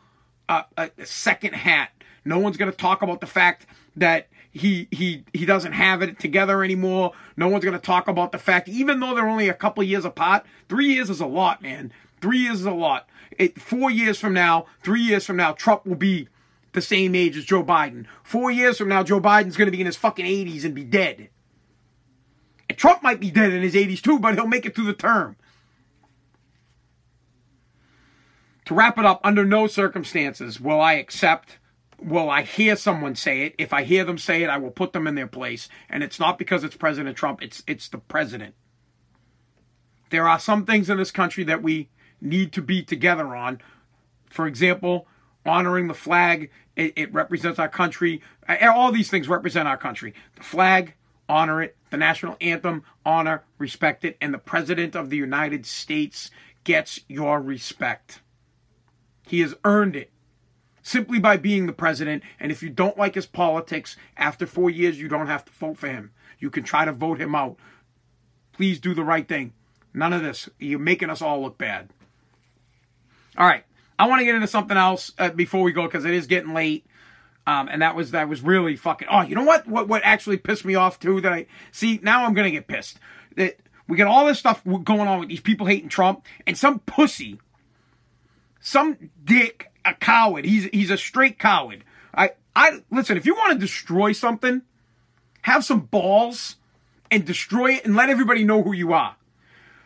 [0.50, 1.92] a, a second hat.
[2.26, 6.20] No one's going to talk about the fact that he he he doesn't have it
[6.20, 7.14] together anymore.
[7.36, 10.06] No one's going to talk about the fact, even though they're only a couple years
[10.06, 10.46] apart.
[10.68, 11.92] Three years is a lot, man.
[12.20, 15.86] Three years is a lot it, four years from now, three years from now, Trump
[15.86, 16.28] will be
[16.74, 18.06] the same age as Joe Biden.
[18.24, 20.84] Four years from now, Joe Biden's going to be in his fucking 80s and be
[20.84, 21.30] dead.
[22.70, 24.94] And Trump might be dead in his 80s too, but he'll make it through the
[24.94, 25.38] term.
[28.68, 31.58] To wrap it up, under no circumstances will I accept,
[32.04, 33.56] will I hear someone say it.
[33.58, 35.70] If I hear them say it, I will put them in their place.
[35.90, 38.56] And it's not because it's President Trump, it's, it's the president.
[40.10, 41.88] There are some things in this country that we
[42.20, 43.62] need to be together on.
[44.30, 45.08] For example,
[45.46, 48.22] honoring the flag, it, it, represents our country.
[48.50, 50.14] All these things represent our country.
[50.36, 50.94] The flag,
[51.30, 51.78] honor it.
[51.90, 54.18] The national anthem, honor, respect it.
[54.20, 56.32] And the President of the United States
[56.66, 58.20] gets your respect.
[59.28, 60.12] He has earned it
[60.82, 62.24] simply by being the president.
[62.40, 65.78] And if you don't like his politics, after four years, you don't have to vote
[65.78, 66.12] for him.
[66.40, 67.58] You can try to vote him out.
[68.54, 69.54] Please do the right thing.
[69.94, 70.50] None of this.
[70.60, 71.90] You're making us all look bad.
[73.38, 73.66] All right.
[74.00, 76.54] I want to get into something else uh, before we go because it is getting
[76.54, 76.86] late.
[77.46, 79.08] Um, and that was that was really fucking.
[79.10, 79.68] Oh, you know what?
[79.68, 81.22] What what actually pissed me off too?
[81.22, 83.00] That I see now I'm gonna get pissed.
[83.38, 86.80] That we got all this stuff going on with these people hating Trump and some
[86.80, 87.40] pussy,
[88.68, 90.44] some dick, a coward.
[90.44, 91.86] He's he's a straight coward.
[92.14, 93.16] I I listen.
[93.16, 94.62] If you want to destroy something,
[95.44, 96.58] have some balls
[97.10, 99.16] and destroy it and let everybody know who you are.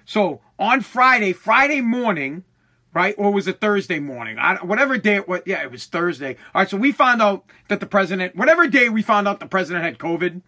[0.04, 2.44] So on Friday, Friday morning,
[2.91, 3.13] right?
[3.20, 4.39] Or was it Thursday morning?
[4.39, 5.41] I, whatever day it was.
[5.46, 6.38] Yeah, it was Thursday.
[6.56, 6.70] All right.
[6.70, 10.00] So we found out that the president, whatever day we found out the president had
[10.00, 10.41] COVID,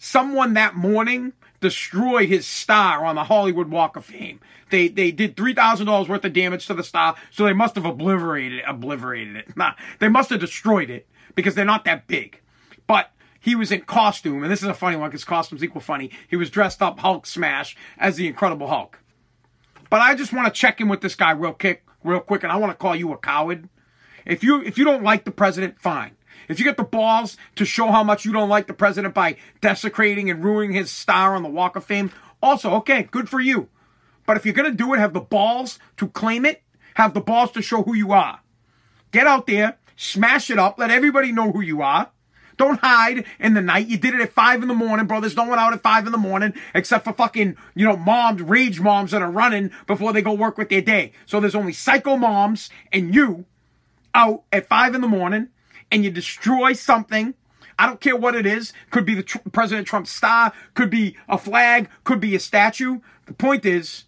[0.00, 4.40] someone that morning destroyed his star on the Hollywood Walk of Fame.
[4.70, 7.74] They they did three thousand dollars worth of damage to the star, so they must
[7.74, 8.64] have obliterated it.
[8.66, 9.48] Obliterated it.
[9.56, 12.40] Nah, they must have destroyed it because they're not that big.
[12.86, 16.10] But he was in costume, and this is a funny one because costumes equal funny.
[16.28, 19.00] He was dressed up Hulk smash as the Incredible Hulk.
[19.90, 22.52] But I just want to check in with this guy real quick, real quick, and
[22.52, 23.68] I want to call you a coward.
[24.24, 26.16] If you if you don't like the president, fine.
[26.50, 29.36] If you get the balls to show how much you don't like the president by
[29.60, 32.10] desecrating and ruining his star on the Walk of Fame,
[32.42, 33.68] also okay, good for you.
[34.26, 36.62] But if you're gonna do it, have the balls to claim it,
[36.94, 38.40] have the balls to show who you are.
[39.12, 42.10] Get out there, smash it up, let everybody know who you are.
[42.56, 43.86] Don't hide in the night.
[43.86, 45.20] You did it at five in the morning, bro.
[45.20, 48.42] There's no one out at five in the morning except for fucking, you know, moms,
[48.42, 51.12] rage moms that are running before they go work with their day.
[51.26, 53.46] So there's only psycho moms and you
[54.14, 55.48] out at five in the morning
[55.90, 57.34] and you destroy something.
[57.78, 58.72] I don't care what it is.
[58.90, 63.00] Could be the tr- President Trump star, could be a flag, could be a statue.
[63.26, 64.04] The point is,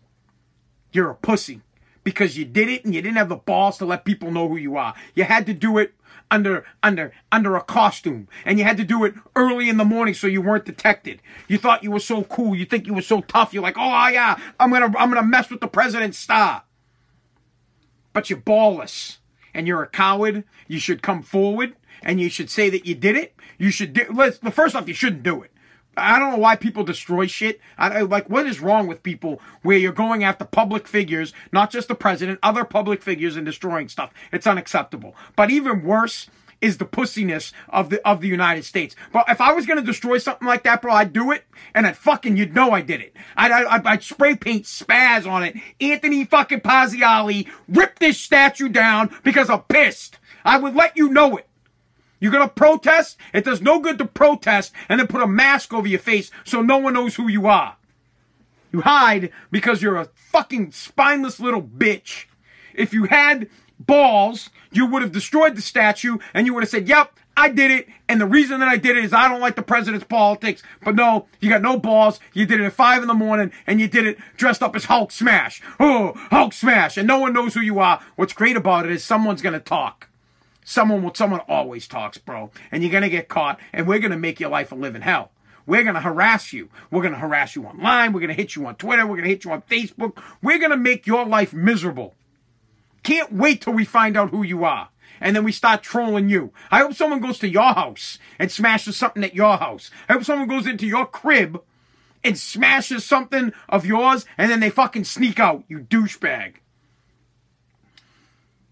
[0.92, 1.62] you're a pussy
[2.04, 4.56] because you did it and you didn't have the balls to let people know who
[4.56, 4.94] you are.
[5.14, 5.94] You had to do it
[6.32, 10.14] under under under a costume and you had to do it early in the morning
[10.14, 13.20] so you weren't detected you thought you were so cool you think you were so
[13.20, 16.64] tough you're like oh yeah i'm gonna i'm gonna mess with the president's star
[18.14, 19.18] but you're ballless
[19.54, 23.16] and you're a coward, you should come forward and you should say that you did
[23.16, 23.34] it.
[23.58, 25.50] You should do, let's, first off, you shouldn't do it.
[25.96, 27.60] I don't know why people destroy shit.
[27.76, 31.88] I, like, what is wrong with people where you're going after public figures, not just
[31.88, 34.10] the president, other public figures, and destroying stuff?
[34.32, 35.14] It's unacceptable.
[35.36, 36.30] But even worse
[36.62, 38.96] is the pussiness of the of the United States.
[39.12, 41.44] But if I was gonna destroy something like that, bro, I'd do it,
[41.74, 43.14] and I'd fucking you'd know I did it.
[43.36, 45.56] I'd, I'd, I'd spray paint spaz on it.
[45.80, 50.18] Anthony fucking Pazziali ripped this statue down because I'm pissed.
[50.44, 51.48] I would let you know it.
[52.20, 53.18] You're gonna protest?
[53.34, 56.62] It does no good to protest and then put a mask over your face so
[56.62, 57.76] no one knows who you are.
[58.72, 62.26] You hide because you're a fucking spineless little bitch.
[62.74, 63.48] If you had
[63.86, 67.70] balls, you would have destroyed the statue and you would have said, yep, I did
[67.70, 67.88] it.
[68.08, 70.62] And the reason that I did it is I don't like the president's politics.
[70.84, 72.20] But no, you got no balls.
[72.32, 74.84] You did it at five in the morning and you did it dressed up as
[74.84, 75.62] Hulk Smash.
[75.80, 76.96] Oh, Hulk Smash.
[76.96, 78.00] And no one knows who you are.
[78.16, 80.08] What's great about it is someone's going to talk.
[80.64, 82.50] Someone will, someone always talks, bro.
[82.70, 85.32] And you're gonna get caught, and we're gonna make your life a living hell.
[85.66, 86.68] We're gonna harass you.
[86.90, 88.12] We're gonna harass you online.
[88.12, 89.06] We're gonna hit you on Twitter.
[89.06, 90.22] We're gonna hit you on Facebook.
[90.42, 92.14] We're gonna make your life miserable.
[93.02, 94.88] Can't wait till we find out who you are.
[95.20, 96.52] And then we start trolling you.
[96.70, 99.90] I hope someone goes to your house and smashes something at your house.
[100.08, 101.62] I hope someone goes into your crib
[102.24, 106.54] and smashes something of yours and then they fucking sneak out, you douchebag.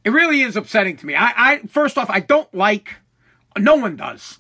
[0.05, 1.15] It really is upsetting to me.
[1.15, 2.97] I, I first off, I don't like.
[3.59, 4.39] No one does.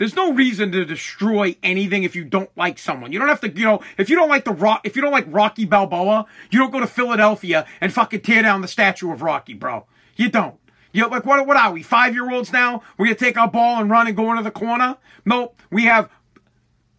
[0.00, 3.12] There's no reason to destroy anything if you don't like someone.
[3.12, 5.12] You don't have to, you know, if you don't like the rock, if you don't
[5.12, 9.20] like Rocky Balboa, you don't go to Philadelphia and fucking tear down the statue of
[9.20, 9.84] Rocky, bro.
[10.16, 10.54] You don't.
[10.92, 11.46] You know, like what?
[11.46, 11.82] What are we?
[11.82, 12.80] Five year olds now?
[12.96, 14.96] We're gonna take our ball and run and go into the corner?
[15.26, 15.60] Nope.
[15.70, 16.08] We have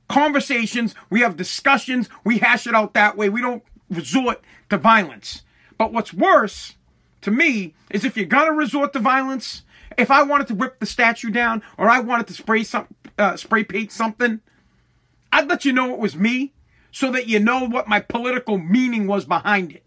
[0.08, 0.94] conversations.
[1.10, 2.08] We have discussions.
[2.24, 3.30] We hash it out that way.
[3.30, 5.42] We don't resort to violence.
[5.76, 6.76] But what's worse
[7.22, 9.64] to me is if you're gonna resort to violence,
[9.98, 13.36] if I wanted to rip the statue down or I wanted to spray some uh,
[13.36, 14.42] spray paint something,
[15.32, 16.54] I'd let you know it was me
[16.92, 19.84] so that you know what my political meaning was behind it.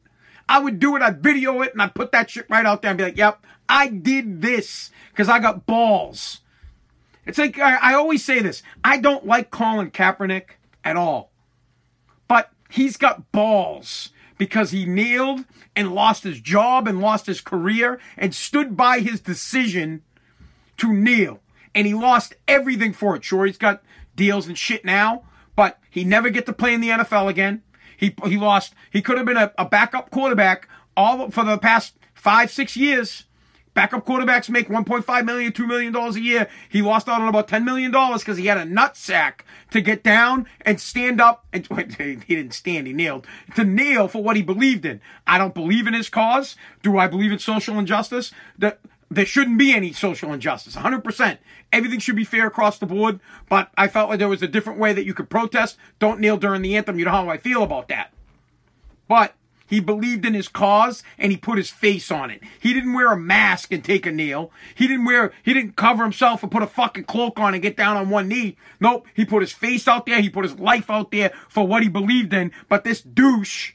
[0.49, 2.91] I would do it, I'd video it, and I'd put that shit right out there
[2.91, 6.41] and be like, yep, I did this because I got balls.
[7.27, 11.31] It's like, I, I always say this I don't like Colin Kaepernick at all,
[12.29, 15.45] but he's got balls because he kneeled
[15.77, 20.03] and lost his job and lost his career and stood by his decision
[20.77, 21.41] to kneel.
[21.75, 23.25] And he lost everything for it.
[23.25, 23.83] Sure, he's got
[24.15, 25.25] deals and shit now,
[25.57, 27.63] but he never get to play in the NFL again.
[27.97, 28.75] He he lost.
[28.91, 33.25] He could have been a, a backup quarterback all for the past five six years.
[33.75, 36.49] Backup quarterbacks make 1.5 million, 2 million dollars a year.
[36.69, 39.81] He lost out on about 10 million dollars because he had a nut sack to
[39.81, 41.67] get down and stand up and
[41.99, 45.01] he didn't stand, he kneeled to kneel for what he believed in.
[45.27, 46.57] I don't believe in his cause.
[46.83, 48.33] Do I believe in social injustice?
[48.57, 48.79] That
[49.11, 50.77] there shouldn't be any social injustice.
[50.77, 51.39] 100%.
[51.73, 54.79] Everything should be fair across the board, but I felt like there was a different
[54.79, 55.77] way that you could protest.
[55.99, 56.99] Don't kneel during the anthem.
[56.99, 58.13] You know how I feel about that.
[59.09, 59.35] But
[59.75, 62.41] he believed in his cause and he put his face on it.
[62.61, 64.53] He didn't wear a mask and take a kneel.
[64.75, 67.77] He didn't wear, he didn't cover himself and put a fucking cloak on and get
[67.77, 68.57] down on one knee.
[68.79, 69.09] Nope.
[69.15, 70.21] He put his face out there.
[70.21, 72.53] He put his life out there for what he believed in.
[72.69, 73.73] But this douche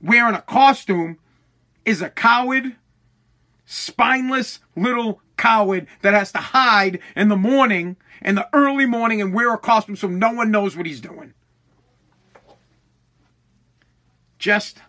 [0.00, 1.18] wearing a costume
[1.84, 2.74] is a coward,
[3.64, 9.32] spineless little coward that has to hide in the morning, in the early morning and
[9.32, 11.32] wear a costume so no one knows what he's doing.
[14.40, 14.80] Just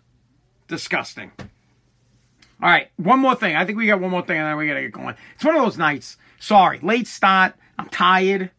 [0.73, 1.31] disgusting.
[1.39, 3.55] All right, one more thing.
[3.55, 5.15] I think we got one more thing and then we got to get going.
[5.35, 6.17] It's one of those nights.
[6.39, 7.53] Sorry, late start.
[7.77, 8.51] I'm tired.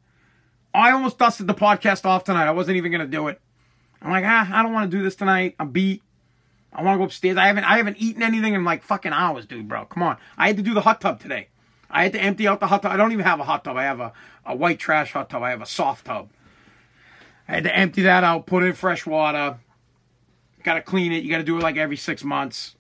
[0.73, 2.47] I almost dusted the podcast off tonight.
[2.47, 3.41] I wasn't even to do it.
[4.01, 5.57] I'm like, ah, I don't want to do this tonight.
[5.59, 6.03] I'm beat.
[6.73, 7.37] I want to go upstairs.
[7.37, 9.87] I haven't I haven't eaten anything in like fucking hours, dude, bro.
[9.87, 10.19] Come on.
[10.37, 11.49] I had to do the hot tub today.
[11.91, 12.93] I had to empty out the hot tub.
[12.93, 13.77] I don't even have a hot tub.
[13.77, 14.13] I have a,
[14.45, 15.43] a white trash hot tub.
[15.43, 16.31] I have a soft tub.
[17.49, 19.59] I had to empty that out, put in fresh water,
[20.65, 21.23] Got to clean it.
[21.23, 22.75] You got to do it like every six months.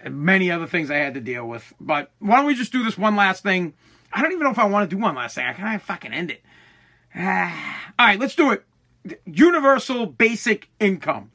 [0.00, 1.72] And many other things I had to deal with.
[1.78, 3.74] But why don't we just do this one last thing?
[4.12, 5.44] I don't even know if I want to do one last thing.
[5.46, 6.42] I of fucking end it.
[7.16, 7.22] all
[7.98, 8.64] right, let's do it.
[9.26, 11.30] Universal basic income.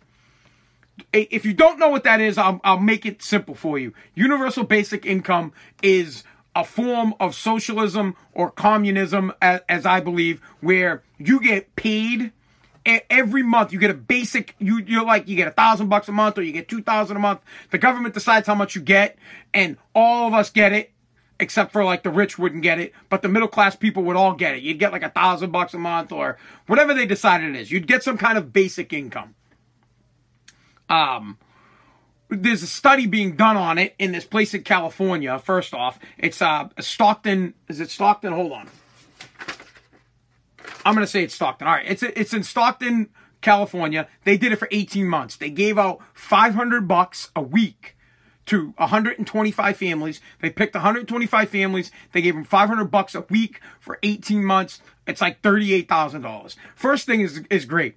[1.14, 3.94] If you don't know what that is, I'll, I'll make it simple for you.
[4.16, 5.54] Universal basic income
[5.84, 6.24] is
[6.56, 12.32] a form of socialism or communism, as, as I believe, where you get paid
[12.86, 16.12] every month you get a basic you you're like you get a thousand bucks a
[16.12, 19.18] month or you get two thousand a month the government decides how much you get
[19.54, 20.92] and all of us get it
[21.40, 24.34] except for like the rich wouldn't get it but the middle class people would all
[24.34, 27.60] get it you'd get like a thousand bucks a month or whatever they decided it
[27.60, 29.34] is you'd get some kind of basic income
[30.90, 31.38] um
[32.30, 35.38] there's a study being done on it in this place in California.
[35.40, 37.54] First off, it's uh Stockton.
[37.68, 38.34] Is it Stockton?
[38.34, 38.70] Hold on.
[40.86, 41.68] I'm gonna say it's Stockton.
[41.68, 43.10] All right, it's it's in Stockton,
[43.42, 44.08] California.
[44.24, 45.36] They did it for 18 months.
[45.36, 47.98] They gave out 500 bucks a week
[48.46, 50.22] to 125 families.
[50.42, 51.92] They picked 125 families.
[52.12, 54.82] They gave them 500 bucks a week for 18 months.
[55.08, 56.56] It's like $38,000.
[56.76, 57.96] First thing is is great.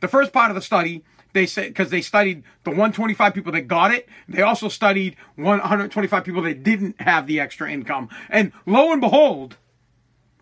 [0.00, 3.62] The first part of the study, they said because they studied the 125 people that
[3.62, 4.08] got it.
[4.28, 8.10] They also studied 125 people that didn't have the extra income.
[8.28, 9.56] And lo and behold,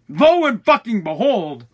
[0.08, 1.66] lo and fucking behold,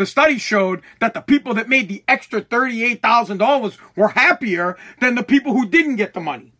[0.00, 5.22] the study showed that the people that made the extra $38,000 were happier than the
[5.22, 6.54] people who didn't get the money.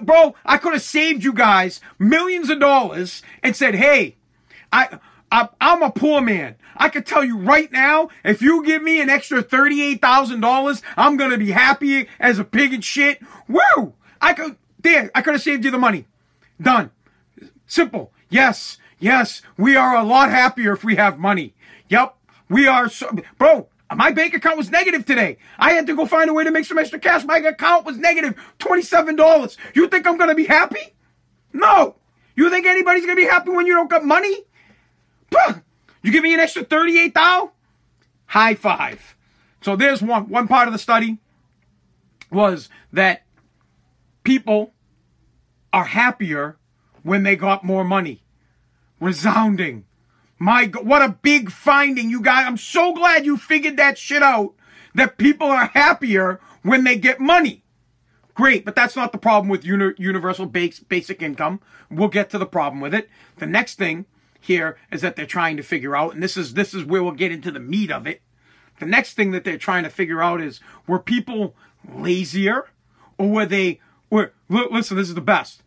[0.00, 4.14] Bro, I could have saved you guys millions of dollars and said, hey,
[4.72, 5.00] I,
[5.32, 6.54] I, I'm a poor man.
[6.76, 11.32] I could tell you right now, if you give me an extra $38,000, I'm going
[11.32, 13.20] to be happy as a pig and shit.
[13.48, 13.94] Woo!
[14.22, 16.06] I could, there, I could have saved you the money.
[16.62, 16.92] Done.
[17.66, 18.12] Simple.
[18.30, 21.54] Yes, yes, we are a lot happier if we have money.
[21.88, 22.16] Yep,
[22.54, 23.68] we are so, bro.
[23.92, 25.38] My bank account was negative today.
[25.58, 27.24] I had to go find a way to make some extra cash.
[27.24, 29.56] My account was negative $27.
[29.74, 30.94] You think I'm going to be happy?
[31.52, 31.96] No.
[32.36, 34.44] You think anybody's going to be happy when you don't got money?
[36.02, 37.52] You give me an extra 38 thou?
[38.26, 39.16] High five.
[39.60, 41.18] So there's one one part of the study
[42.30, 43.24] was that
[44.22, 44.74] people
[45.72, 46.56] are happier
[47.02, 48.22] when they got more money.
[49.00, 49.86] Resounding.
[50.44, 52.46] My God, what a big finding, you guys.
[52.46, 54.52] I'm so glad you figured that shit out.
[54.94, 57.64] That people are happier when they get money.
[58.34, 61.62] Great, but that's not the problem with uni- universal base, basic income.
[61.90, 63.08] We'll get to the problem with it.
[63.38, 64.04] The next thing
[64.38, 67.12] here is that they're trying to figure out, and this is this is where we'll
[67.12, 68.20] get into the meat of it.
[68.80, 71.56] The next thing that they're trying to figure out is were people
[71.90, 72.66] lazier
[73.16, 73.80] or were they
[74.10, 75.62] were listen, this is the best.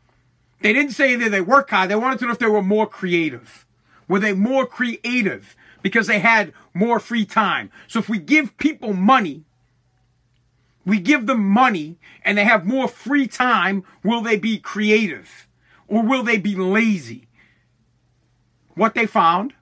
[0.62, 2.86] They didn't say that they work hard, they wanted to know if they were more
[2.86, 3.66] creative.
[4.08, 7.72] Were they more creative because they had more free time?
[7.88, 9.44] So if we give people money,
[10.86, 15.48] we give them money and they have more free time, will they be creative
[15.88, 17.28] or will they be lazy?
[18.76, 19.54] What they found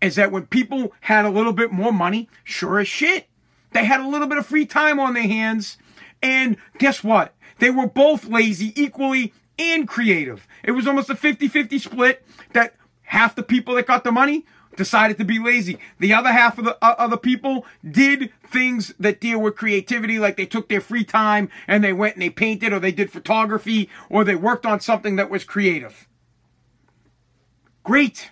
[0.00, 3.28] is that when people had a little bit more money, sure as shit,
[3.72, 5.78] they had a little bit of free time on their hands.
[6.22, 7.34] And guess what?
[7.58, 10.46] They were both lazy equally and creative.
[10.62, 12.74] It was almost a 50 50 split that
[13.12, 15.78] half the people that got the money decided to be lazy.
[16.00, 20.38] The other half of the uh, other people did things that deal with creativity, like
[20.38, 23.90] they took their free time and they went and they painted or they did photography
[24.08, 26.08] or they worked on something that was creative.
[27.84, 28.30] Great.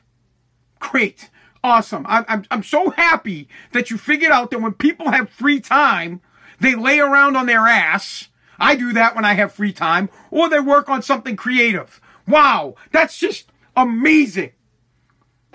[0.78, 1.28] Great.
[1.62, 2.06] Awesome.
[2.08, 6.22] I'm, I'm, I'm so happy that you figured out that when people have free time,
[6.58, 8.28] they lay around on their ass.
[8.58, 12.00] I do that when I have free time, or they work on something creative.
[12.26, 12.76] Wow.
[12.92, 14.52] That's just amazing.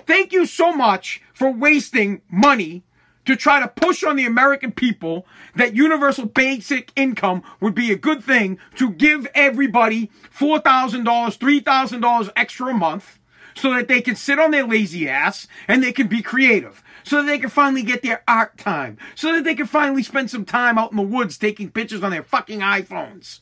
[0.06, 2.84] Thank you so much for wasting money
[3.24, 5.26] to try to push on the American people
[5.56, 12.68] that universal basic income would be a good thing to give everybody $4,000, $3,000 extra
[12.68, 13.18] a month
[13.56, 16.84] so that they can sit on their lazy ass and they can be creative.
[17.02, 18.98] So that they can finally get their art time.
[19.14, 22.10] So that they can finally spend some time out in the woods taking pictures on
[22.10, 23.40] their fucking iPhones.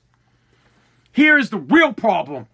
[1.12, 2.46] Here is the real problem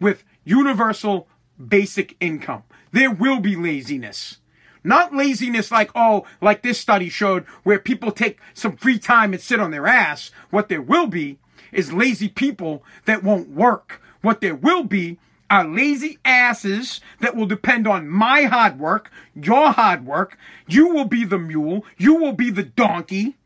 [0.00, 4.38] with universal basic income there will be laziness.
[4.84, 9.42] Not laziness like, oh, like this study showed where people take some free time and
[9.42, 10.30] sit on their ass.
[10.50, 11.38] What there will be
[11.72, 14.00] is lazy people that won't work.
[14.22, 15.18] What there will be
[15.50, 20.38] are lazy asses that will depend on my hard work, your hard work.
[20.66, 21.84] You will be the mule.
[21.96, 23.36] You will be the donkey.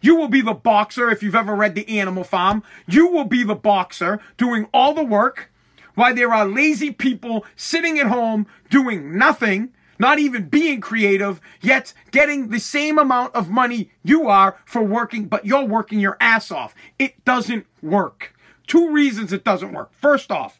[0.00, 2.62] You will be the boxer if you've ever read The Animal Farm.
[2.86, 5.49] You will be the boxer doing all the work
[5.94, 11.92] why there are lazy people sitting at home doing nothing, not even being creative, yet
[12.10, 16.50] getting the same amount of money you are for working, but you're working your ass
[16.50, 16.74] off.
[16.98, 18.34] It doesn't work.
[18.66, 19.92] Two reasons it doesn't work.
[19.92, 20.58] First off,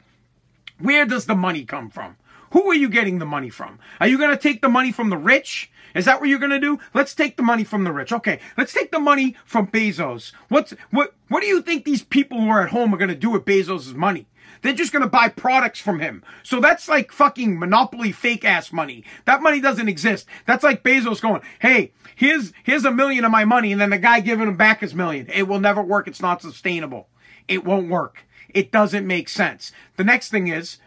[0.78, 2.16] where does the money come from?
[2.52, 3.78] Who are you getting the money from?
[4.00, 5.70] Are you going to take the money from the rich?
[5.94, 6.78] Is that what you're going to do?
[6.94, 8.12] Let's take the money from the rich.
[8.12, 10.32] Okay, let's take the money from Bezos.
[10.48, 13.14] What's what what do you think these people who are at home are going to
[13.14, 14.26] do with Bezos' money?
[14.62, 16.22] They're just going to buy products from him.
[16.42, 19.04] So that's like fucking monopoly fake ass money.
[19.24, 20.26] That money doesn't exist.
[20.46, 23.98] That's like Bezos going, "Hey, here's here's a million of my money," and then the
[23.98, 25.28] guy giving him back his million.
[25.32, 26.06] It will never work.
[26.06, 27.08] It's not sustainable.
[27.48, 28.26] It won't work.
[28.48, 29.72] It doesn't make sense.
[29.96, 30.78] The next thing is,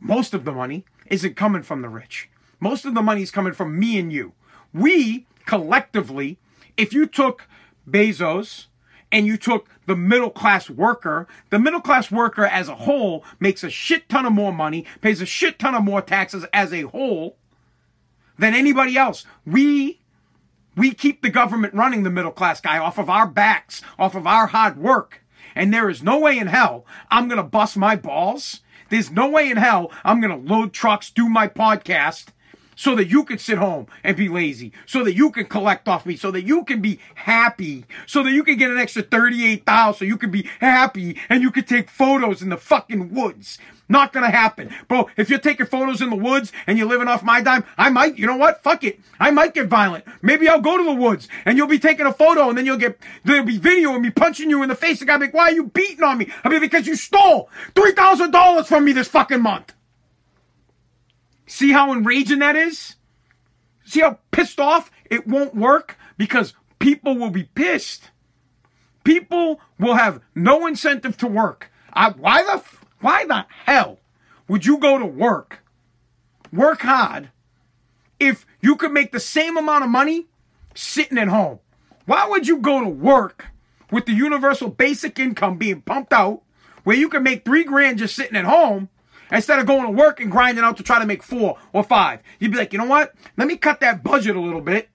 [0.00, 2.28] most of the money isn't coming from the rich.
[2.60, 4.34] Most of the money is coming from me and you.
[4.72, 6.38] We collectively,
[6.76, 7.48] if you took
[7.88, 8.66] Bezos
[9.12, 13.62] and you took the middle class worker, the middle class worker as a whole makes
[13.62, 16.82] a shit ton of more money, pays a shit ton of more taxes as a
[16.82, 17.36] whole
[18.38, 19.24] than anybody else.
[19.44, 20.00] We
[20.74, 24.26] we keep the government running the middle class guy off of our backs, off of
[24.26, 25.22] our hard work.
[25.54, 28.60] And there is no way in hell I'm going to bust my balls.
[28.88, 32.28] There's no way in hell I'm going to load trucks, do my podcast,
[32.82, 36.04] so that you can sit home and be lazy, so that you can collect off
[36.04, 39.96] me, so that you can be happy, so that you can get an extra 38,000,
[39.96, 43.56] so you can be happy and you can take photos in the fucking woods.
[43.88, 44.74] Not gonna happen.
[44.88, 47.88] Bro, if you're taking photos in the woods and you're living off my dime, I
[47.88, 48.64] might, you know what?
[48.64, 48.98] Fuck it.
[49.20, 50.04] I might get violent.
[50.20, 52.78] Maybe I'll go to the woods and you'll be taking a photo and then you'll
[52.78, 54.98] get, there'll be video of me punching you in the face.
[54.98, 56.32] The guy be like, why are you beating on me?
[56.42, 59.72] I mean, because you stole $3,000 from me this fucking month.
[61.52, 62.96] See how enraging that is?
[63.84, 65.98] See how pissed off it won't work?
[66.16, 68.10] Because people will be pissed.
[69.04, 71.70] People will have no incentive to work.
[71.92, 72.62] I, why the
[73.02, 73.98] why the hell
[74.48, 75.58] would you go to work,
[76.50, 77.28] work hard,
[78.18, 80.28] if you could make the same amount of money
[80.74, 81.58] sitting at home?
[82.06, 83.48] Why would you go to work
[83.90, 86.40] with the universal basic income being pumped out
[86.82, 88.88] where you can make three grand just sitting at home
[89.32, 92.20] instead of going to work and grinding out to try to make four or five?
[92.38, 93.14] You'd be like, you know what?
[93.36, 94.88] Let me cut that budget a little bit.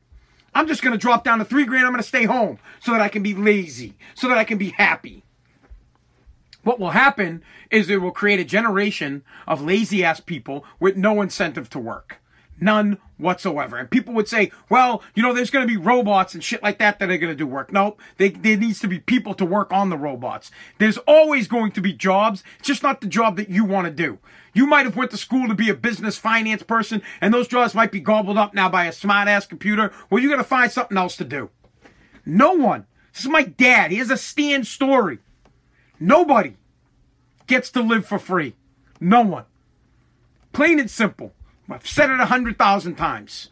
[0.53, 1.85] I'm just going to drop down to three grand.
[1.85, 4.57] I'm going to stay home so that I can be lazy, so that I can
[4.57, 5.23] be happy.
[6.63, 11.21] What will happen is it will create a generation of lazy ass people with no
[11.21, 12.19] incentive to work.
[12.59, 13.77] None whatsoever.
[13.77, 16.79] And people would say, well, you know, there's going to be robots and shit like
[16.79, 17.71] that that are going to do work.
[17.71, 17.99] Nope.
[18.17, 20.51] they, there needs to be people to work on the robots.
[20.77, 22.43] There's always going to be jobs.
[22.59, 24.19] It's just not the job that you want to do.
[24.53, 27.75] You might have went to school to be a business finance person and those jobs
[27.75, 29.91] might be gobbled up now by a smart ass computer.
[30.09, 31.49] Well, you got to find something else to do.
[32.25, 32.85] No one.
[33.13, 33.91] This is my dad.
[33.91, 35.19] He has a stand story.
[35.99, 36.55] Nobody
[37.47, 38.55] gets to live for free.
[38.99, 39.45] No one.
[40.53, 41.33] Plain and simple.
[41.69, 43.49] I've said it a hundred thousand times.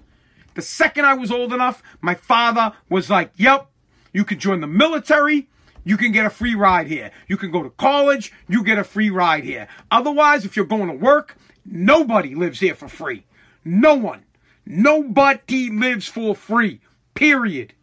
[0.53, 3.67] The second I was old enough, my father was like, yep,
[4.13, 5.49] you can join the military.
[5.83, 7.11] You can get a free ride here.
[7.27, 8.33] You can go to college.
[8.47, 9.67] You get a free ride here.
[9.91, 13.25] Otherwise, if you're going to work, nobody lives here for free.
[13.63, 14.23] No one.
[14.65, 16.79] Nobody lives for free.
[17.13, 17.73] Period.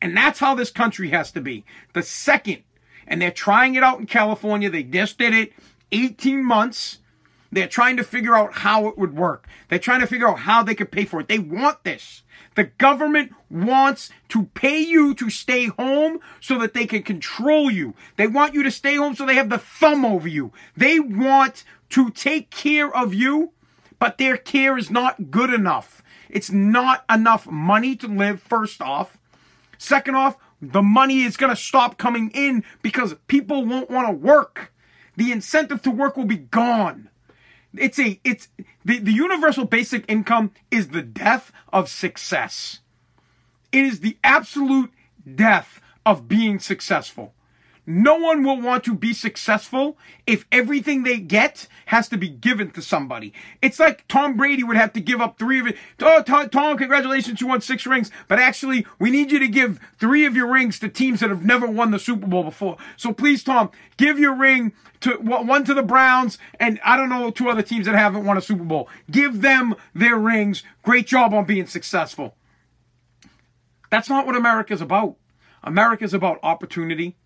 [0.00, 1.64] And that's how this country has to be.
[1.92, 2.62] The second
[3.10, 4.70] and they're trying it out in California.
[4.70, 5.52] They just did it
[5.92, 6.98] 18 months.
[7.52, 9.48] They're trying to figure out how it would work.
[9.68, 11.28] They're trying to figure out how they could pay for it.
[11.28, 12.22] They want this.
[12.54, 17.94] The government wants to pay you to stay home so that they can control you.
[18.16, 20.52] They want you to stay home so they have the thumb over you.
[20.76, 23.52] They want to take care of you,
[23.98, 26.02] but their care is not good enough.
[26.28, 29.18] It's not enough money to live, first off.
[29.78, 34.12] Second off, the money is going to stop coming in because people won't want to
[34.12, 34.72] work.
[35.16, 37.09] The incentive to work will be gone.
[37.76, 38.48] It's a, it's,
[38.84, 42.80] the, the universal basic income is the death of success.
[43.72, 44.92] It is the absolute
[45.34, 47.34] death of being successful.
[47.90, 52.70] No one will want to be successful if everything they get has to be given
[52.70, 53.32] to somebody.
[53.60, 55.76] It's like Tom Brady would have to give up three of it.
[55.98, 58.12] Oh, Tom, Tom, congratulations, you won six rings.
[58.28, 61.44] But actually, we need you to give three of your rings to teams that have
[61.44, 62.76] never won the Super Bowl before.
[62.96, 67.32] So please, Tom, give your ring to one to the Browns and I don't know
[67.32, 68.88] two other teams that haven't won a Super Bowl.
[69.10, 70.62] Give them their rings.
[70.84, 72.36] Great job on being successful.
[73.90, 75.16] That's not what America's about.
[75.64, 77.16] America's about opportunity.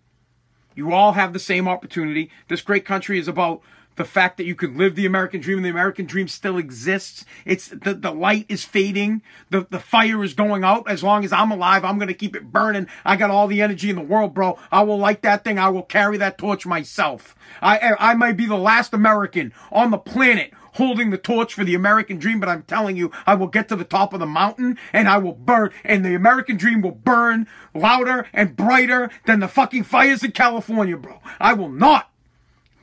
[0.75, 2.29] You all have the same opportunity.
[2.47, 3.61] This great country is about
[3.95, 7.25] the fact that you can live the American dream and the American dream still exists.
[7.45, 9.21] It's the, the light is fading.
[9.49, 10.89] The, the fire is going out.
[10.89, 12.87] As long as I'm alive, I'm going to keep it burning.
[13.05, 14.59] I got all the energy in the world, bro.
[14.71, 15.57] I will light that thing.
[15.57, 17.35] I will carry that torch myself.
[17.61, 21.75] I, I might be the last American on the planet holding the torch for the
[21.75, 24.77] American dream, but I'm telling you, I will get to the top of the mountain
[24.93, 29.47] and I will burn, and the American dream will burn louder and brighter than the
[29.47, 31.19] fucking fires in California, bro.
[31.39, 32.11] I will not,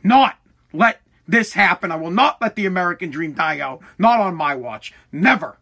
[0.02, 0.38] not
[0.72, 1.92] let this happen.
[1.92, 3.80] I will not let the American dream die out.
[3.98, 4.92] Not on my watch.
[5.10, 5.58] Never.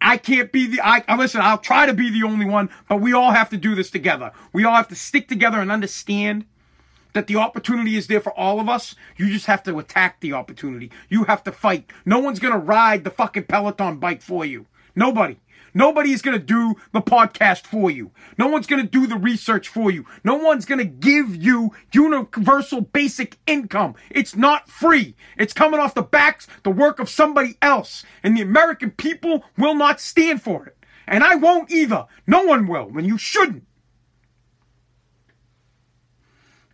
[0.00, 3.12] I can't be the, I, listen, I'll try to be the only one, but we
[3.12, 4.32] all have to do this together.
[4.52, 6.46] We all have to stick together and understand
[7.12, 8.94] that the opportunity is there for all of us.
[9.16, 10.90] You just have to attack the opportunity.
[11.08, 11.90] You have to fight.
[12.04, 14.66] No one's going to ride the fucking Peloton bike for you.
[14.94, 15.38] Nobody.
[15.72, 18.10] Nobody is going to do the podcast for you.
[18.36, 20.04] No one's going to do the research for you.
[20.24, 23.94] No one's going to give you universal basic income.
[24.10, 25.14] It's not free.
[25.38, 28.04] It's coming off the backs, the work of somebody else.
[28.22, 30.76] And the American people will not stand for it.
[31.06, 32.06] And I won't either.
[32.26, 33.64] No one will, and you shouldn't.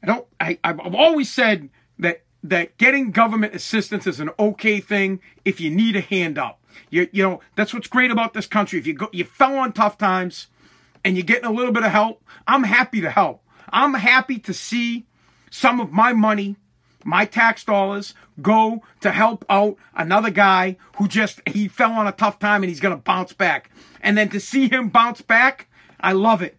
[0.06, 0.26] I don't.
[0.40, 5.70] I, I've always said that that getting government assistance is an okay thing if you
[5.70, 6.60] need a hand up.
[6.90, 8.78] You you know that's what's great about this country.
[8.78, 10.46] If you go, you fell on tough times,
[11.04, 13.42] and you're getting a little bit of help, I'm happy to help.
[13.70, 15.06] I'm happy to see
[15.50, 16.56] some of my money,
[17.04, 22.12] my tax dollars, go to help out another guy who just he fell on a
[22.12, 23.70] tough time and he's gonna bounce back.
[24.00, 26.58] And then to see him bounce back, I love it.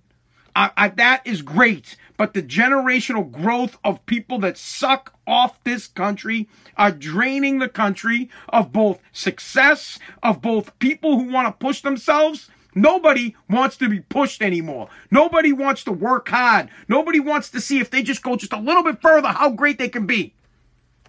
[0.58, 1.96] I, I, that is great.
[2.18, 8.30] But the generational growth of people that suck off this country are draining the country
[8.50, 12.50] of both success, of both people who want to push themselves.
[12.74, 14.90] Nobody wants to be pushed anymore.
[15.10, 16.70] Nobody wants to work hard.
[16.88, 19.78] Nobody wants to see if they just go just a little bit further how great
[19.78, 20.34] they can be.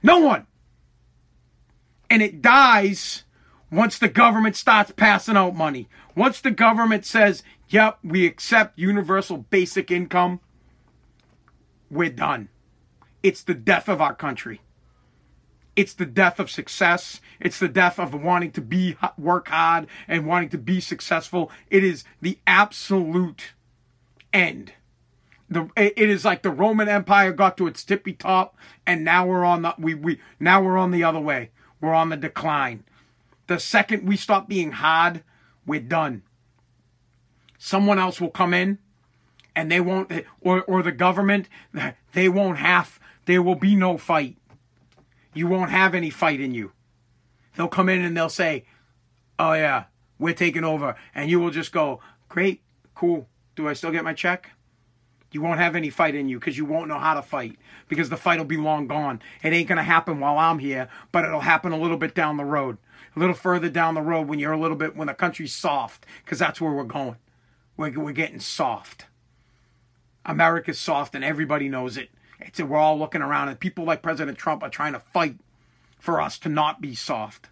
[0.02, 0.46] No one.
[2.10, 3.24] And it dies
[3.70, 5.88] once the government starts passing out money.
[6.14, 10.40] Once the government says, yep, we accept universal basic income,
[11.90, 12.48] we're done.
[13.22, 14.60] It's the death of our country.
[15.76, 17.20] It's the death of success.
[17.38, 21.52] It's the death of wanting to be work hard and wanting to be successful.
[21.70, 23.52] It is the absolute
[24.32, 24.72] end.
[25.48, 29.44] The, it is like the Roman Empire got to its tippy top, and now we're
[29.44, 31.50] on the we we now we're on the other way.
[31.80, 32.84] We're on the decline.
[33.46, 35.22] The second we stop being hard,
[35.64, 36.22] we're done.
[37.56, 38.78] Someone else will come in
[39.58, 41.48] and they won't, or, or the government,
[42.12, 44.36] they won't have, there will be no fight.
[45.34, 46.70] You won't have any fight in you.
[47.56, 48.66] They'll come in and they'll say,
[49.36, 49.84] oh yeah,
[50.16, 50.94] we're taking over.
[51.12, 52.62] And you will just go, great,
[52.94, 53.28] cool.
[53.56, 54.52] Do I still get my check?
[55.32, 58.10] You won't have any fight in you because you won't know how to fight because
[58.10, 59.20] the fight will be long gone.
[59.42, 62.36] It ain't going to happen while I'm here, but it'll happen a little bit down
[62.36, 62.78] the road
[63.16, 66.06] a little further down the road when you're a little bit when the country's soft
[66.24, 67.16] because that's where we're going
[67.76, 69.06] we're, we're getting soft
[70.28, 72.08] america's soft and everybody knows it
[72.38, 75.34] it's we're all looking around and people like president trump are trying to fight
[75.98, 77.48] for us to not be soft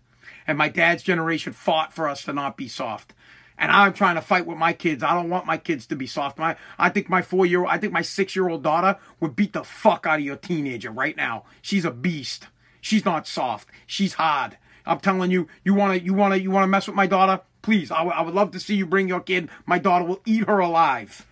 [0.46, 3.12] and my dad's generation fought for us to not be soft
[3.58, 5.02] and I'm trying to fight with my kids.
[5.02, 6.38] I don't want my kids to be soft.
[6.38, 9.52] My, I think my four year, I think my six year old daughter would beat
[9.54, 11.44] the fuck out of your teenager right now.
[11.62, 12.48] She's a beast.
[12.80, 13.68] She's not soft.
[13.86, 14.58] She's hard.
[14.84, 17.06] I'm telling you, you want to, you want to, you want to mess with my
[17.06, 17.42] daughter?
[17.62, 19.48] Please, I, w- I would love to see you bring your kid.
[19.64, 21.26] My daughter will eat her alive.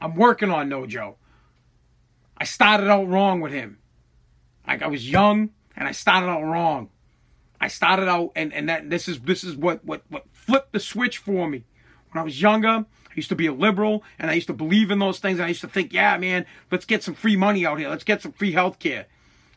[0.00, 1.16] I'm working on Nojo.
[2.36, 3.78] I started out wrong with him.
[4.66, 6.90] Like I was young and I started out wrong.
[7.60, 10.80] I started out and, and that this is this is what, what what flipped the
[10.80, 11.64] switch for me.
[12.12, 14.90] When I was younger, I used to be a liberal and I used to believe
[14.90, 17.66] in those things and I used to think, yeah, man, let's get some free money
[17.66, 17.88] out here.
[17.88, 19.06] Let's get some free health care.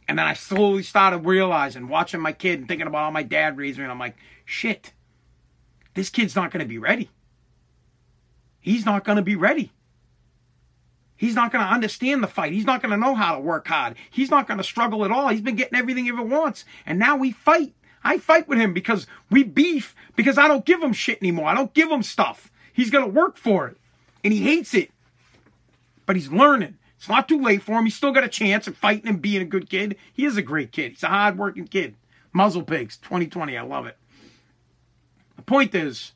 [0.07, 3.57] And then I slowly started realizing, watching my kid and thinking about how my dad
[3.57, 4.91] raised me, and I'm like, shit,
[5.93, 7.09] this kid's not going to be ready.
[8.59, 9.71] He's not going to be ready.
[11.23, 12.51] He's not going to understand the fight.
[12.51, 13.95] He's not going to know how to work hard.
[14.11, 15.29] He's not going to struggle at all.
[15.29, 16.65] He's been getting everything he ever wants.
[16.85, 17.73] And now we fight.
[18.03, 21.47] I fight with him because we beef because I don't give him shit anymore.
[21.47, 22.51] I don't give him stuff.
[22.73, 23.77] He's going to work for it.
[24.21, 24.91] And he hates it.
[26.05, 26.77] But he's learning.
[26.97, 27.85] It's not too late for him.
[27.85, 29.95] He's still got a chance of fighting and being a good kid.
[30.11, 30.91] He is a great kid.
[30.91, 31.95] He's a hard-working kid.
[32.33, 33.57] Muzzle pigs, 2020.
[33.57, 33.95] I love it.
[35.37, 36.11] The point is,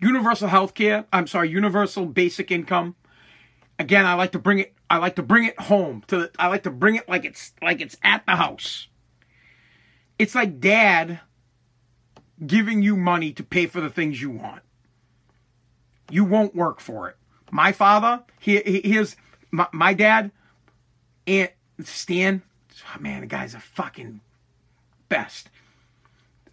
[0.00, 1.04] universal health care.
[1.12, 2.96] I'm sorry, universal basic income.
[3.78, 4.74] Again, I like to bring it.
[4.88, 6.18] I like to bring it home to.
[6.18, 8.88] The, I like to bring it like it's like it's at the house.
[10.18, 11.20] It's like dad
[12.44, 14.62] giving you money to pay for the things you want.
[16.10, 17.16] You won't work for it.
[17.50, 19.16] My father, he, his
[19.50, 20.30] my, my dad,
[21.26, 21.50] and
[21.82, 22.42] Stan.
[22.94, 24.20] Oh, man, the guy's a fucking
[25.08, 25.50] best.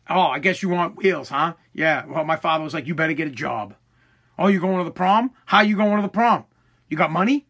[0.09, 1.53] Oh, I guess you want wheels, huh?
[1.74, 2.05] Yeah.
[2.05, 3.76] Well, my father was like, you better get a job.
[4.38, 5.32] Oh, you going to the prom?
[5.45, 6.45] How you going to the prom?
[6.93, 7.47] You got money?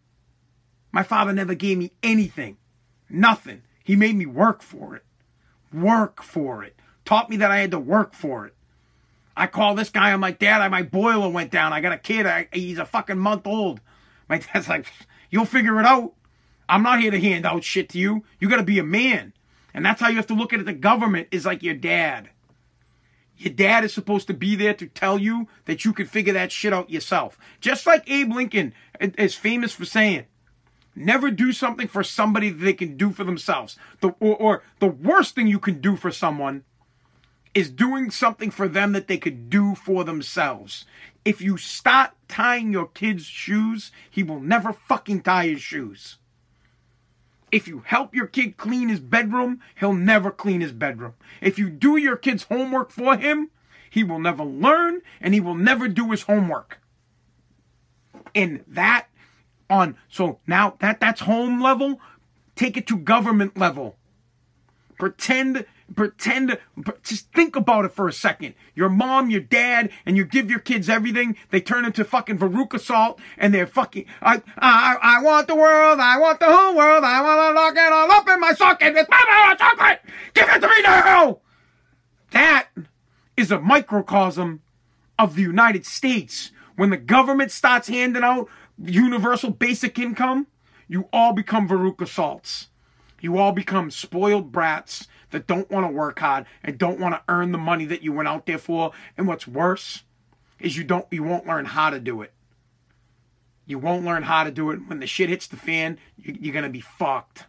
[0.93, 2.55] My father never gave me anything.
[3.09, 3.63] Nothing.
[3.83, 5.03] He made me work for it.
[5.73, 6.79] Work for it.
[7.03, 8.55] Taught me that I had to work for it.
[9.35, 10.13] I call this guy.
[10.13, 11.73] I'm like, Dad, my boiler went down.
[11.73, 12.25] I got a kid.
[12.25, 13.81] I, he's a fucking month old.
[14.29, 14.85] My dad's like,
[15.29, 16.13] you'll figure it out.
[16.69, 18.23] I'm not here to hand out shit to you.
[18.39, 19.33] You got to be a man.
[19.73, 20.65] And that's how you have to look at it.
[20.65, 22.29] The government is like your dad.
[23.37, 26.51] Your dad is supposed to be there to tell you that you can figure that
[26.51, 27.37] shit out yourself.
[27.59, 30.25] Just like Abe Lincoln is famous for saying,
[30.95, 33.77] never do something for somebody that they can do for themselves.
[34.01, 36.63] The, or, or the worst thing you can do for someone
[37.53, 40.85] is doing something for them that they could do for themselves.
[41.25, 46.17] If you start tying your kid's shoes, he will never fucking tie his shoes.
[47.53, 51.13] If you help your kid clean his bedroom, he'll never clean his bedroom.
[51.39, 53.51] If you do your kid's homework for him,
[53.91, 56.79] he will never learn and he will never do his homework.
[58.33, 59.05] And that
[59.69, 62.01] on so now that that's home level,
[62.55, 63.97] take it to government level.
[64.97, 66.59] Pretend pretend to,
[67.03, 68.55] just think about it for a second.
[68.75, 72.79] Your mom your dad and you give your kids everything they turn into fucking veruca
[72.79, 77.03] salt and they're fucking i i i want the world i want the whole world
[77.03, 80.01] i want to lock it all up in my socket with my chocolate!
[80.33, 81.39] Give it to me now!
[82.31, 82.67] That
[83.37, 84.61] is a microcosm
[85.19, 86.51] of the united states.
[86.75, 90.47] When the government starts handing out universal basic income
[90.87, 92.69] you all become veruca salts.
[93.21, 97.21] You all become spoiled brats that don't want to work hard and don't want to
[97.27, 98.91] earn the money that you went out there for.
[99.17, 100.03] And what's worse
[100.59, 102.31] is you don't you won't learn how to do it.
[103.65, 105.97] You won't learn how to do it when the shit hits the fan.
[106.17, 107.45] You're gonna be fucked.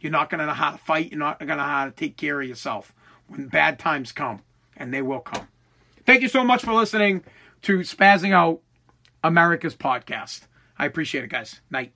[0.00, 1.10] You're not gonna know how to fight.
[1.10, 2.94] You're not gonna know how to take care of yourself
[3.26, 4.42] when bad times come,
[4.76, 5.48] and they will come.
[6.04, 7.24] Thank you so much for listening
[7.62, 8.60] to Spazzing Out
[9.22, 10.42] America's podcast.
[10.78, 11.62] I appreciate it, guys.
[11.70, 11.92] Night.